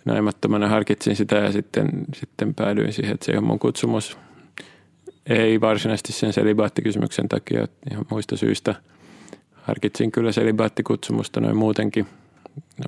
[0.05, 4.19] naimattomana harkitsin sitä ja sitten, sitten päädyin siihen, että se ei ole mun kutsumus.
[5.27, 8.75] Ei varsinaisesti sen selibaattikysymyksen takia, ihan muista syistä.
[9.65, 12.07] Harkitsin kyllä selibaattikutsumusta noin muutenkin.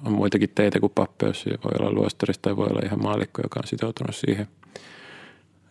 [0.04, 1.44] On muitakin teitä kuin pappeus.
[1.46, 4.46] Voi olla luostarista tai voi olla ihan maalikko, joka on sitoutunut siihen.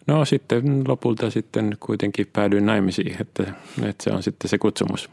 [0.08, 3.44] No sitten lopulta sitten kuitenkin päädyin naimisiin, että,
[3.84, 5.10] että se on sitten se kutsumus.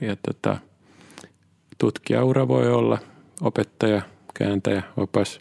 [0.00, 0.56] Ja tota,
[1.78, 2.98] tutkijaura voi olla
[3.40, 4.02] opettaja,
[4.34, 5.40] kääntäjä, opas,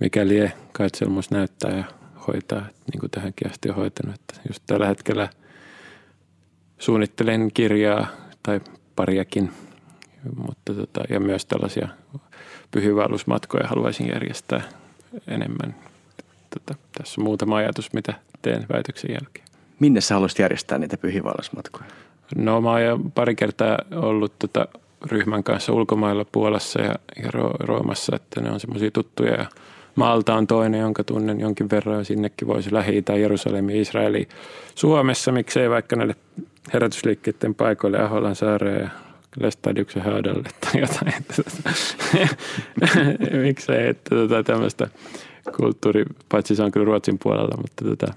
[0.00, 1.84] mikä lie katselmus näyttää ja
[2.26, 4.14] hoitaa, niin kuin tähänkin asti on hoitanut.
[4.14, 5.28] Että just tällä hetkellä
[6.78, 8.06] suunnittelen kirjaa
[8.42, 8.60] tai
[8.96, 9.50] pariakin,
[10.36, 11.88] mutta tota, ja myös tällaisia
[12.70, 14.62] pyhiinvaellusmatkoja haluaisin järjestää
[15.28, 15.74] enemmän.
[16.50, 19.46] Tota, tässä on muutama ajatus, mitä teen väitöksen jälkeen.
[19.80, 21.86] Minne sä haluaisit järjestää niitä pyhiinvaellusmatkoja?
[22.36, 24.68] No mä oon jo pari kertaa ollut tota
[25.06, 29.34] ryhmän kanssa ulkomailla Puolassa ja, ja Ro- Roomassa, että ne on semmoisia tuttuja.
[29.34, 29.46] Ja
[29.98, 34.28] Malta on toinen, jonka tunnen jonkin verran sinnekin voisi lähi tai Jerusalemi, Israeli,
[34.74, 36.16] Suomessa, miksei vaikka näille
[36.72, 38.88] herätysliikkeiden paikoille Aholan saareen ja
[39.40, 41.12] Lestadiuksen haudalle tai jotain.
[43.46, 44.88] Miksei, että tota, tämmöistä
[45.56, 48.14] kulttuuri, paitsi se on kyllä Ruotsin puolella, mutta tota,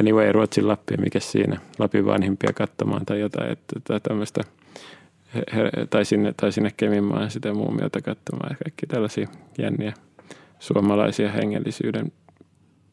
[0.00, 4.40] anyway, Ruotsin Lappi, mikä siinä, Lapin vanhimpia katsomaan tai jotain, että tota, tämmöistä,
[5.90, 9.92] tai sinne, tai sinne Keminmaan sitä muumiota katsomaan ja kaikki tällaisia jänniä
[10.64, 12.12] suomalaisia hengellisyyden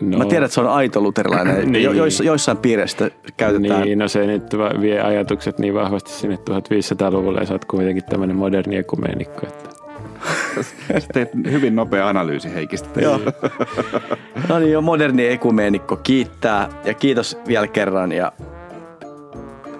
[0.02, 1.72] No, Mä tiedän, että se on aito luterilainen.
[1.72, 1.84] Niin.
[1.84, 3.82] jo, joissa, joissain piireissä käytetään.
[3.82, 4.44] Niin, no se nyt
[4.82, 9.48] vie ajatukset niin vahvasti sinne 1500-luvulle ja sä oot kuitenkin tämmöinen moderni ekumeenikko.
[9.48, 9.70] Että.
[11.14, 13.02] Teet hyvin nopea analyysi Heikistä.
[13.02, 13.20] Joo.
[14.50, 18.32] No niin, jo moderni ekumeenikko kiittää ja kiitos vielä kerran ja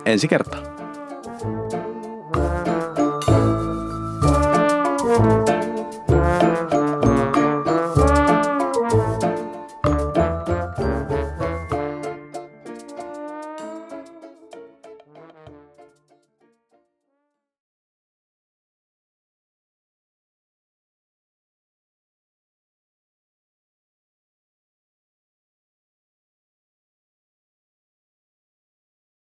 [0.06, 0.67] ensi kertaa.